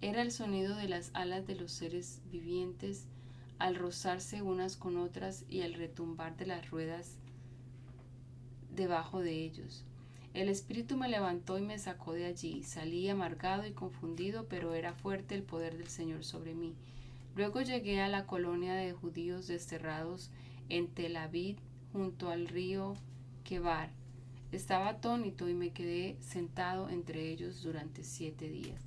[0.01, 3.05] Era el sonido de las alas de los seres vivientes
[3.59, 7.19] al rozarse unas con otras y al retumbar de las ruedas
[8.73, 9.85] debajo de ellos.
[10.33, 12.63] El espíritu me levantó y me sacó de allí.
[12.63, 16.75] Salí amargado y confundido, pero era fuerte el poder del Señor sobre mí.
[17.35, 20.31] Luego llegué a la colonia de judíos desterrados
[20.69, 21.57] en Tel Aviv,
[21.91, 22.95] junto al río
[23.43, 23.89] Kebar.
[24.51, 28.81] Estaba atónito y me quedé sentado entre ellos durante siete días.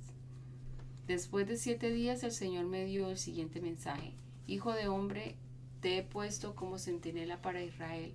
[1.07, 4.13] Después de siete días el Señor me dio el siguiente mensaje.
[4.47, 5.35] Hijo de hombre,
[5.81, 8.13] te he puesto como centinela para Israel.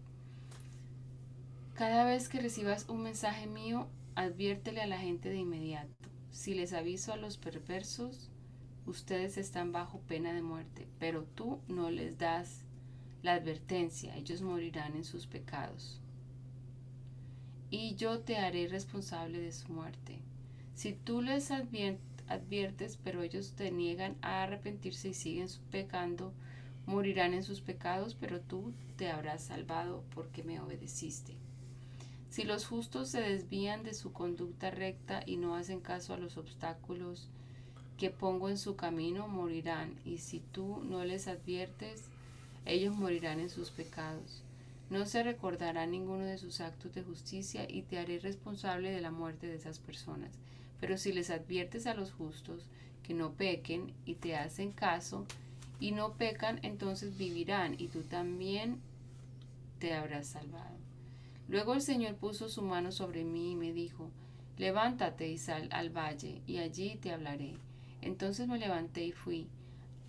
[1.77, 6.09] Cada vez que recibas un mensaje mío, adviértele a la gente de inmediato.
[6.31, 8.31] Si les aviso a los perversos,
[8.87, 12.64] ustedes están bajo pena de muerte, pero tú no les das
[13.22, 16.01] la advertencia, ellos morirán en sus pecados.
[17.68, 20.20] Y yo te haré responsable de su muerte.
[20.72, 26.33] Si tú les adviertes, pero ellos te niegan a arrepentirse y siguen pecando,
[26.87, 31.37] morirán en sus pecados, pero tú te habrás salvado porque me obedeciste.
[32.37, 36.37] Si los justos se desvían de su conducta recta y no hacen caso a los
[36.37, 37.30] obstáculos
[37.97, 42.11] que pongo en su camino, morirán, y si tú no les adviertes,
[42.66, 44.43] ellos morirán en sus pecados.
[44.91, 49.11] No se recordará ninguno de sus actos de justicia y te haré responsable de la
[49.11, 50.34] muerte de esas personas.
[50.78, 52.66] Pero si les adviertes a los justos
[53.03, 55.24] que no pequen y te hacen caso
[55.80, 58.82] y no pecan, entonces vivirán y tú también
[59.78, 60.76] te habrás salvado.
[61.49, 64.11] Luego el Señor puso su mano sobre mí y me dijo,
[64.59, 67.55] levántate y sal al valle, y allí te hablaré.
[68.03, 69.49] Entonces me levanté y fui.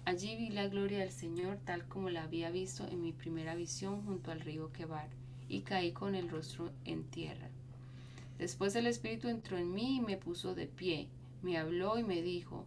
[0.05, 4.03] Allí vi la gloria del Señor tal como la había visto en mi primera visión
[4.05, 5.09] junto al río Quebar,
[5.47, 7.49] y caí con el rostro en tierra.
[8.37, 11.07] Después el Espíritu entró en mí y me puso de pie,
[11.41, 12.65] me habló y me dijo,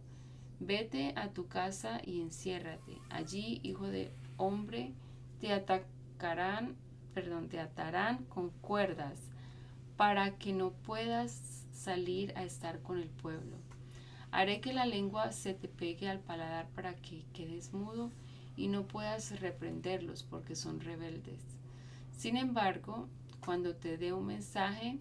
[0.59, 2.99] vete a tu casa y enciérrate.
[3.09, 4.93] Allí, hijo de hombre,
[5.39, 6.75] te atacarán
[7.13, 9.19] perdón, te atarán con cuerdas
[9.97, 13.57] para que no puedas salir a estar con el pueblo.
[14.31, 18.11] Haré que la lengua se te pegue al paladar para que quedes mudo
[18.55, 21.41] y no puedas reprenderlos porque son rebeldes.
[22.17, 23.07] Sin embargo,
[23.43, 24.99] cuando te dé un mensaje,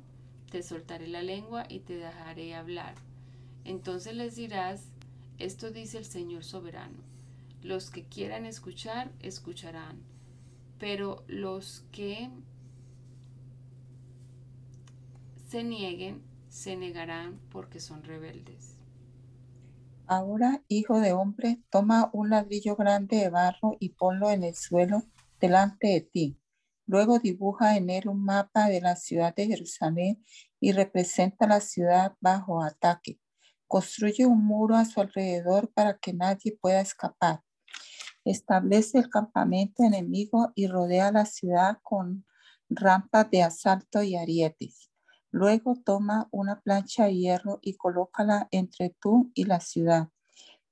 [0.51, 2.95] te soltaré la lengua y te dejaré hablar.
[3.65, 4.83] Entonces les dirás,
[5.39, 6.99] esto dice el Señor soberano.
[7.63, 10.01] Los que quieran escuchar, escucharán
[10.81, 12.31] pero los que
[15.49, 18.79] se nieguen se negarán porque son rebeldes.
[20.07, 25.05] Ahora, hijo de hombre, toma un ladrillo grande de barro y ponlo en el suelo
[25.39, 26.41] delante de ti.
[26.87, 30.25] Luego dibuja en él un mapa de la ciudad de Jerusalén
[30.59, 33.21] y representa la ciudad bajo ataque.
[33.69, 37.43] Construye un muro a su alrededor para que nadie pueda escapar.
[38.31, 42.25] Establece el campamento enemigo y rodea la ciudad con
[42.69, 44.93] rampas de asalto y arietes.
[45.33, 50.11] Luego toma una plancha de hierro y colócala entre tú y la ciudad.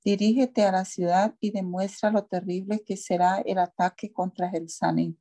[0.04, 5.18] Dirígete a la ciudad y demuestra lo terrible que será el ataque contra Jerusalén.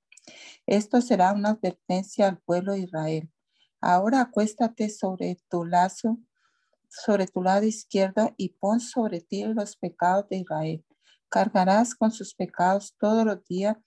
[0.67, 3.31] Esto será una advertencia al pueblo de Israel.
[3.81, 6.19] Ahora acuéstate sobre tu lazo,
[6.87, 10.85] sobre tu lado izquierdo y pon sobre ti los pecados de Israel
[11.29, 13.77] cargarás con sus pecados todos los días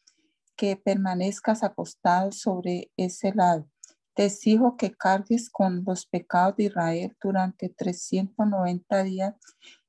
[0.56, 3.66] que permanezcas acostado sobre ese lado.
[4.14, 9.34] Te exijo que cargues con los pecados de Israel durante 390 días,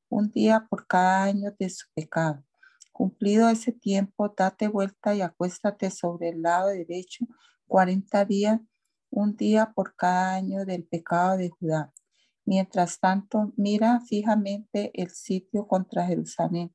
[0.08, 2.44] un día por cada año de su pecado.
[2.94, 7.26] Cumplido ese tiempo, date vuelta y acuéstate sobre el lado derecho
[7.68, 8.60] 40 días,
[9.10, 11.92] un día por cada año del pecado de Judá.
[12.46, 16.74] Mientras tanto, mira fijamente el sitio contra Jerusalén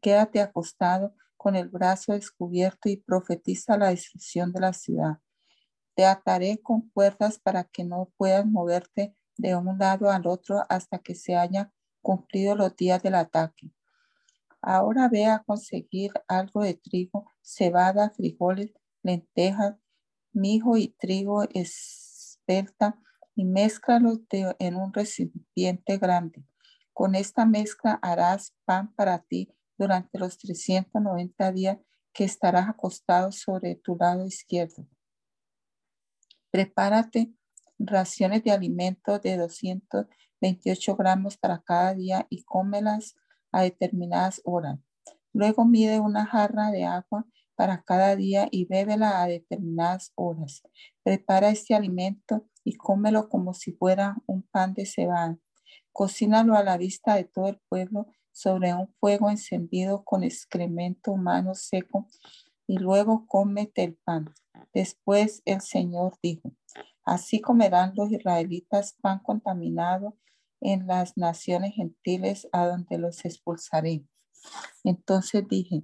[0.00, 5.18] Quédate acostado con el brazo descubierto y profetiza la destrucción de la ciudad.
[5.94, 10.98] Te ataré con cuerdas para que no puedas moverte de un lado al otro hasta
[10.98, 11.72] que se haya
[12.02, 13.70] cumplido los días del ataque.
[14.60, 18.72] Ahora ve a conseguir algo de trigo, cebada, frijoles,
[19.02, 19.76] lentejas,
[20.32, 22.98] mijo y trigo espelta
[23.34, 26.44] y mézclalos en un recipiente grande.
[26.92, 31.78] Con esta mezcla harás pan para ti durante los 390 días
[32.12, 34.86] que estarás acostado sobre tu lado izquierdo.
[36.50, 37.32] Prepárate
[37.78, 43.14] raciones de alimento de 228 gramos para cada día y cómelas
[43.52, 44.78] a determinadas horas.
[45.32, 50.62] Luego mide una jarra de agua para cada día y bébela a determinadas horas.
[51.02, 55.38] Prepara este alimento y cómelo como si fuera un pan de cebada.
[55.92, 58.06] Cocínalo a la vista de todo el pueblo
[58.38, 62.06] sobre un fuego encendido con excremento humano seco
[62.68, 64.32] y luego cómete el pan.
[64.72, 66.52] Después el Señor dijo,
[67.04, 70.16] así comerán los israelitas pan contaminado
[70.60, 74.04] en las naciones gentiles a donde los expulsaré.
[74.84, 75.82] Entonces dije,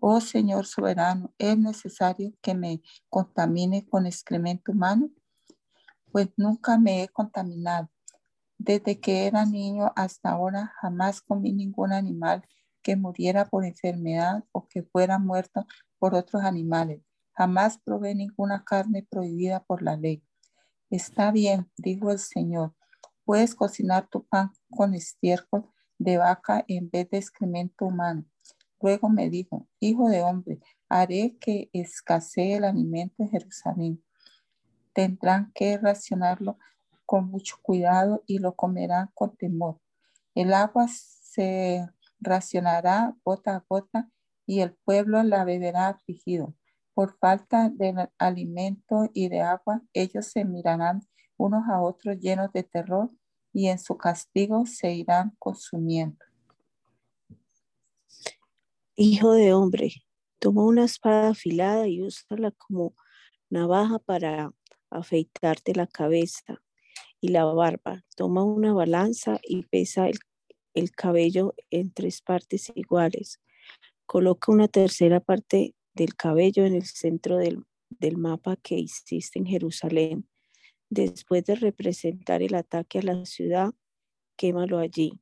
[0.00, 5.08] oh Señor soberano, ¿es necesario que me contamine con excremento humano?
[6.10, 7.88] Pues nunca me he contaminado.
[8.58, 12.46] Desde que era niño hasta ahora jamás comí ningún animal
[12.82, 15.66] que muriera por enfermedad o que fuera muerto
[15.98, 17.02] por otros animales.
[17.32, 20.22] Jamás probé ninguna carne prohibida por la ley.
[20.88, 22.74] Está bien, dijo el Señor,
[23.24, 28.24] puedes cocinar tu pan con estiércol de vaca en vez de excremento humano.
[28.80, 34.04] Luego me dijo, hijo de hombre, haré que escasee el alimento en Jerusalén.
[34.92, 36.58] Tendrán que racionarlo
[37.06, 39.80] con mucho cuidado y lo comerán con temor.
[40.34, 41.88] El agua se
[42.20, 44.10] racionará gota a gota
[44.46, 46.54] y el pueblo la beberá afligido.
[46.94, 51.02] Por falta de alimento y de agua, ellos se mirarán
[51.36, 53.10] unos a otros llenos de terror
[53.52, 56.24] y en su castigo se irán consumiendo.
[58.96, 59.92] Hijo de hombre,
[60.38, 62.94] toma una espada afilada y úsala como
[63.50, 64.52] navaja para
[64.90, 66.62] afeitarte la cabeza
[67.26, 68.04] y la barba.
[68.14, 70.18] Toma una balanza y pesa el,
[70.74, 73.40] el cabello en tres partes iguales.
[74.06, 79.46] Coloca una tercera parte del cabello en el centro del, del mapa que hiciste en
[79.46, 80.28] Jerusalén.
[80.88, 83.74] Después de representar el ataque a la ciudad,
[84.36, 85.20] quémalo allí.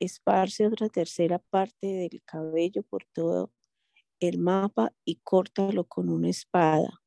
[0.00, 3.52] Esparce otra tercera parte del cabello por todo
[4.18, 7.02] el mapa y córtalo con una espada.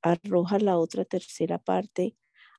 [0.00, 2.16] Arroja la otra tercera parte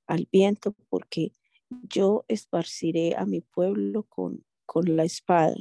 [0.08, 1.34] al viento porque
[1.70, 5.56] yo esparciré a mi pueblo con, con la espada.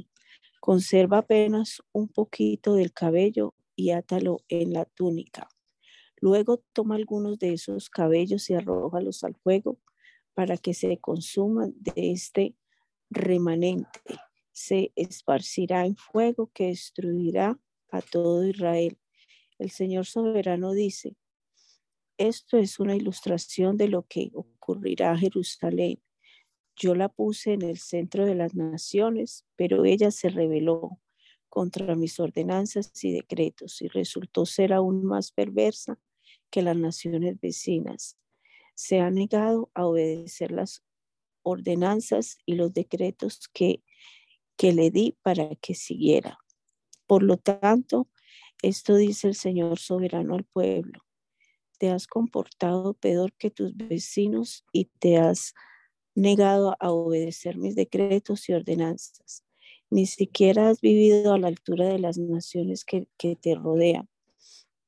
[0.60, 5.48] Conserva apenas un poquito del cabello y átalo en la túnica.
[6.20, 9.78] Luego toma algunos de esos cabellos y arrójalos al fuego
[10.34, 12.56] para que se consuman de este
[13.10, 14.00] remanente.
[14.52, 17.58] Se esparcirá en fuego que destruirá
[17.90, 18.98] a todo Israel.
[19.58, 21.16] El Señor soberano dice,
[22.18, 26.00] esto es una ilustración de lo que ocurrirá a Jerusalén
[26.76, 31.00] yo la puse en el centro de las naciones, pero ella se rebeló
[31.48, 35.98] contra mis ordenanzas y decretos y resultó ser aún más perversa
[36.50, 38.18] que las naciones vecinas.
[38.74, 40.84] Se ha negado a obedecer las
[41.42, 43.82] ordenanzas y los decretos que,
[44.58, 46.38] que le di para que siguiera.
[47.06, 48.10] Por lo tanto,
[48.60, 51.05] esto dice el Señor soberano al pueblo.
[51.78, 55.54] Te has comportado peor que tus vecinos y te has
[56.14, 59.44] negado a obedecer mis decretos y ordenanzas.
[59.90, 64.08] Ni siquiera has vivido a la altura de las naciones que, te rodean.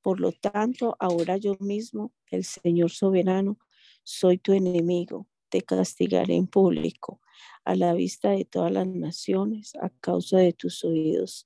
[0.03, 3.59] Por lo tanto, ahora yo mismo, el Señor soberano,
[4.03, 5.26] soy tu enemigo.
[5.51, 7.20] Te castigaré en público,
[7.64, 11.45] a la vista de todas las naciones, a causa de tus oídos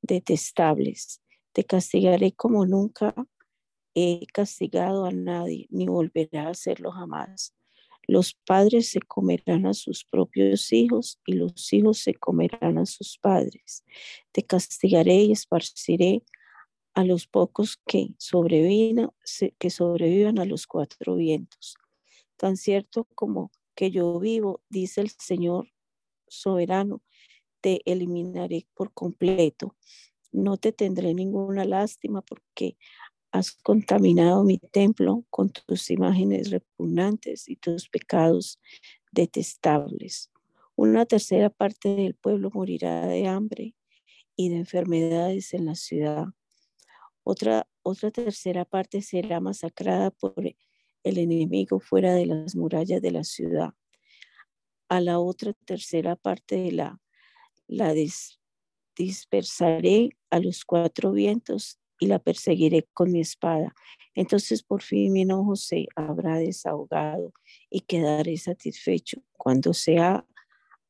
[0.00, 1.22] detestables.
[1.52, 3.14] Te castigaré como nunca
[3.94, 7.54] he castigado a nadie, ni volveré a hacerlo jamás.
[8.06, 13.18] Los padres se comerán a sus propios hijos y los hijos se comerán a sus
[13.18, 13.84] padres.
[14.32, 16.24] Te castigaré y esparciré
[16.94, 19.10] a los pocos que sobrevivan,
[19.58, 21.76] que sobrevivan a los cuatro vientos.
[22.36, 25.68] Tan cierto como que yo vivo, dice el Señor
[26.28, 27.02] soberano,
[27.60, 29.76] te eliminaré por completo.
[30.32, 32.76] No te tendré ninguna lástima porque
[33.32, 38.60] has contaminado mi templo con tus imágenes repugnantes y tus pecados
[39.10, 40.30] detestables.
[40.76, 43.74] Una tercera parte del pueblo morirá de hambre
[44.36, 46.26] y de enfermedades en la ciudad.
[47.24, 53.24] Otra, otra tercera parte será masacrada por el enemigo fuera de las murallas de la
[53.24, 53.70] ciudad.
[54.88, 57.00] A la otra tercera parte de la,
[57.66, 57.94] la
[58.94, 63.72] dispersaré a los cuatro vientos y la perseguiré con mi espada.
[64.16, 67.32] Entonces por fin mi enojo se habrá desahogado
[67.70, 69.98] y quedaré satisfecho cuando se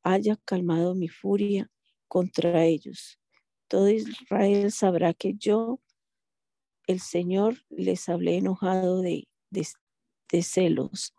[0.01, 1.69] haya calmado mi furia
[2.07, 3.19] contra ellos.
[3.67, 5.79] Todo Israel sabrá que yo,
[6.87, 11.13] el Señor, les hablé enojado de, de celos.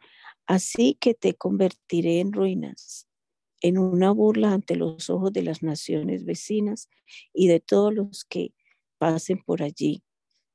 [0.44, 3.06] Así que te convertiré en ruinas,
[3.60, 6.88] en una burla ante los ojos de las naciones vecinas
[7.32, 8.54] y de todos los que
[8.98, 10.02] pasen por allí.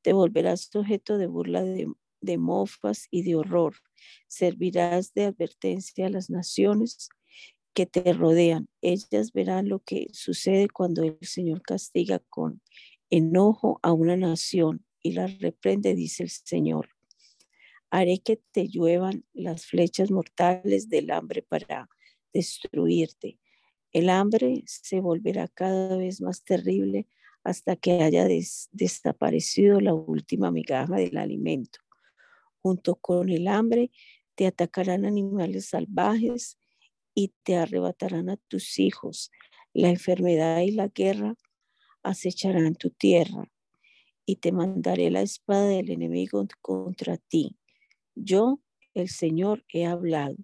[0.01, 3.75] Te volverás sujeto de burla de, mofas y de horror.
[4.27, 7.09] Servirás de advertencia a las naciones
[7.73, 8.67] que te rodean.
[8.81, 12.61] Ellas verán lo que sucede cuando el Señor castiga con
[13.09, 16.89] enojo a una nación y la reprende, dice el Señor.
[17.89, 21.89] Haré que te lluevan las flechas mortales del hambre para
[22.33, 23.39] destruirte.
[23.91, 27.07] El hambre se volverá cada vez más terrible
[27.43, 28.27] hasta que haya
[28.71, 31.79] desaparecido la última migaja del alimento.
[32.61, 33.91] Junto con el hambre
[34.35, 36.57] te atacarán animales salvajes
[37.13, 39.31] y te arrebatarán a tus hijos.
[39.73, 41.35] La enfermedad y la guerra
[42.03, 43.51] acecharán tu tierra
[44.25, 47.57] y te mandaré la espada del enemigo contra ti.
[48.15, 48.59] Yo,
[48.93, 50.35] el Señor, he hablado.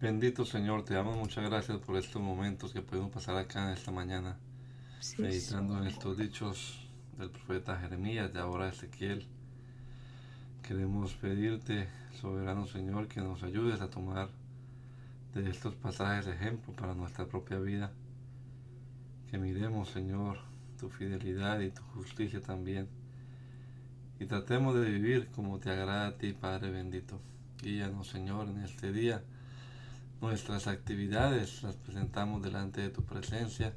[0.00, 4.38] Bendito Señor, te damos muchas gracias por estos momentos que podemos pasar acá esta mañana,
[5.18, 6.88] meditando en estos dichos
[7.18, 9.26] del profeta Jeremías, de ahora Ezequiel.
[10.62, 11.88] Queremos pedirte,
[12.20, 14.28] soberano Señor, que nos ayudes a tomar
[15.34, 17.92] de estos pasajes ejemplo para nuestra propia vida.
[19.30, 20.38] Que miremos, Señor,
[20.78, 22.88] tu fidelidad y tu justicia también.
[24.18, 27.20] Y tratemos de vivir como te agrada a ti, Padre bendito.
[27.62, 29.22] Guíanos, Señor, en este día.
[30.20, 33.74] Nuestras actividades las presentamos delante de tu presencia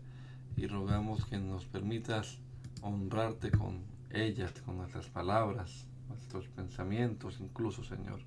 [0.58, 2.38] y rogamos que nos permitas
[2.82, 3.82] honrarte con
[4.12, 8.20] ellas, con nuestras palabras, nuestros pensamientos, incluso, Señor.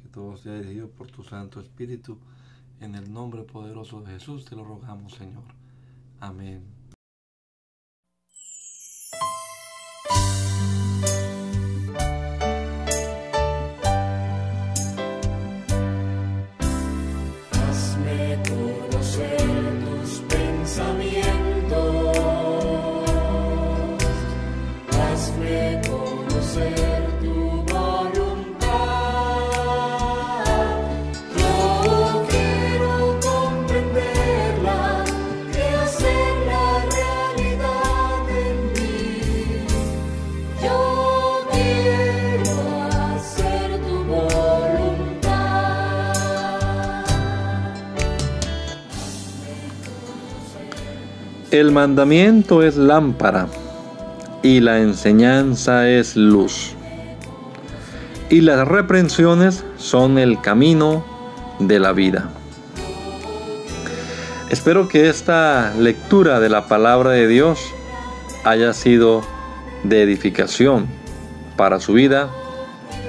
[0.00, 2.18] Que todo sea dirigido por tu Santo Espíritu.
[2.80, 5.44] En el nombre poderoso de Jesús te lo rogamos, Señor.
[6.20, 6.73] Amén.
[51.54, 53.46] El mandamiento es lámpara
[54.42, 56.72] y la enseñanza es luz.
[58.28, 61.06] Y las reprensiones son el camino
[61.60, 62.28] de la vida.
[64.50, 67.60] Espero que esta lectura de la palabra de Dios
[68.42, 69.22] haya sido
[69.84, 70.88] de edificación
[71.56, 72.30] para su vida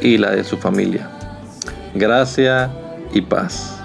[0.04, 1.10] y la de su familia.
[1.96, 2.72] Gracia
[3.12, 3.85] y paz.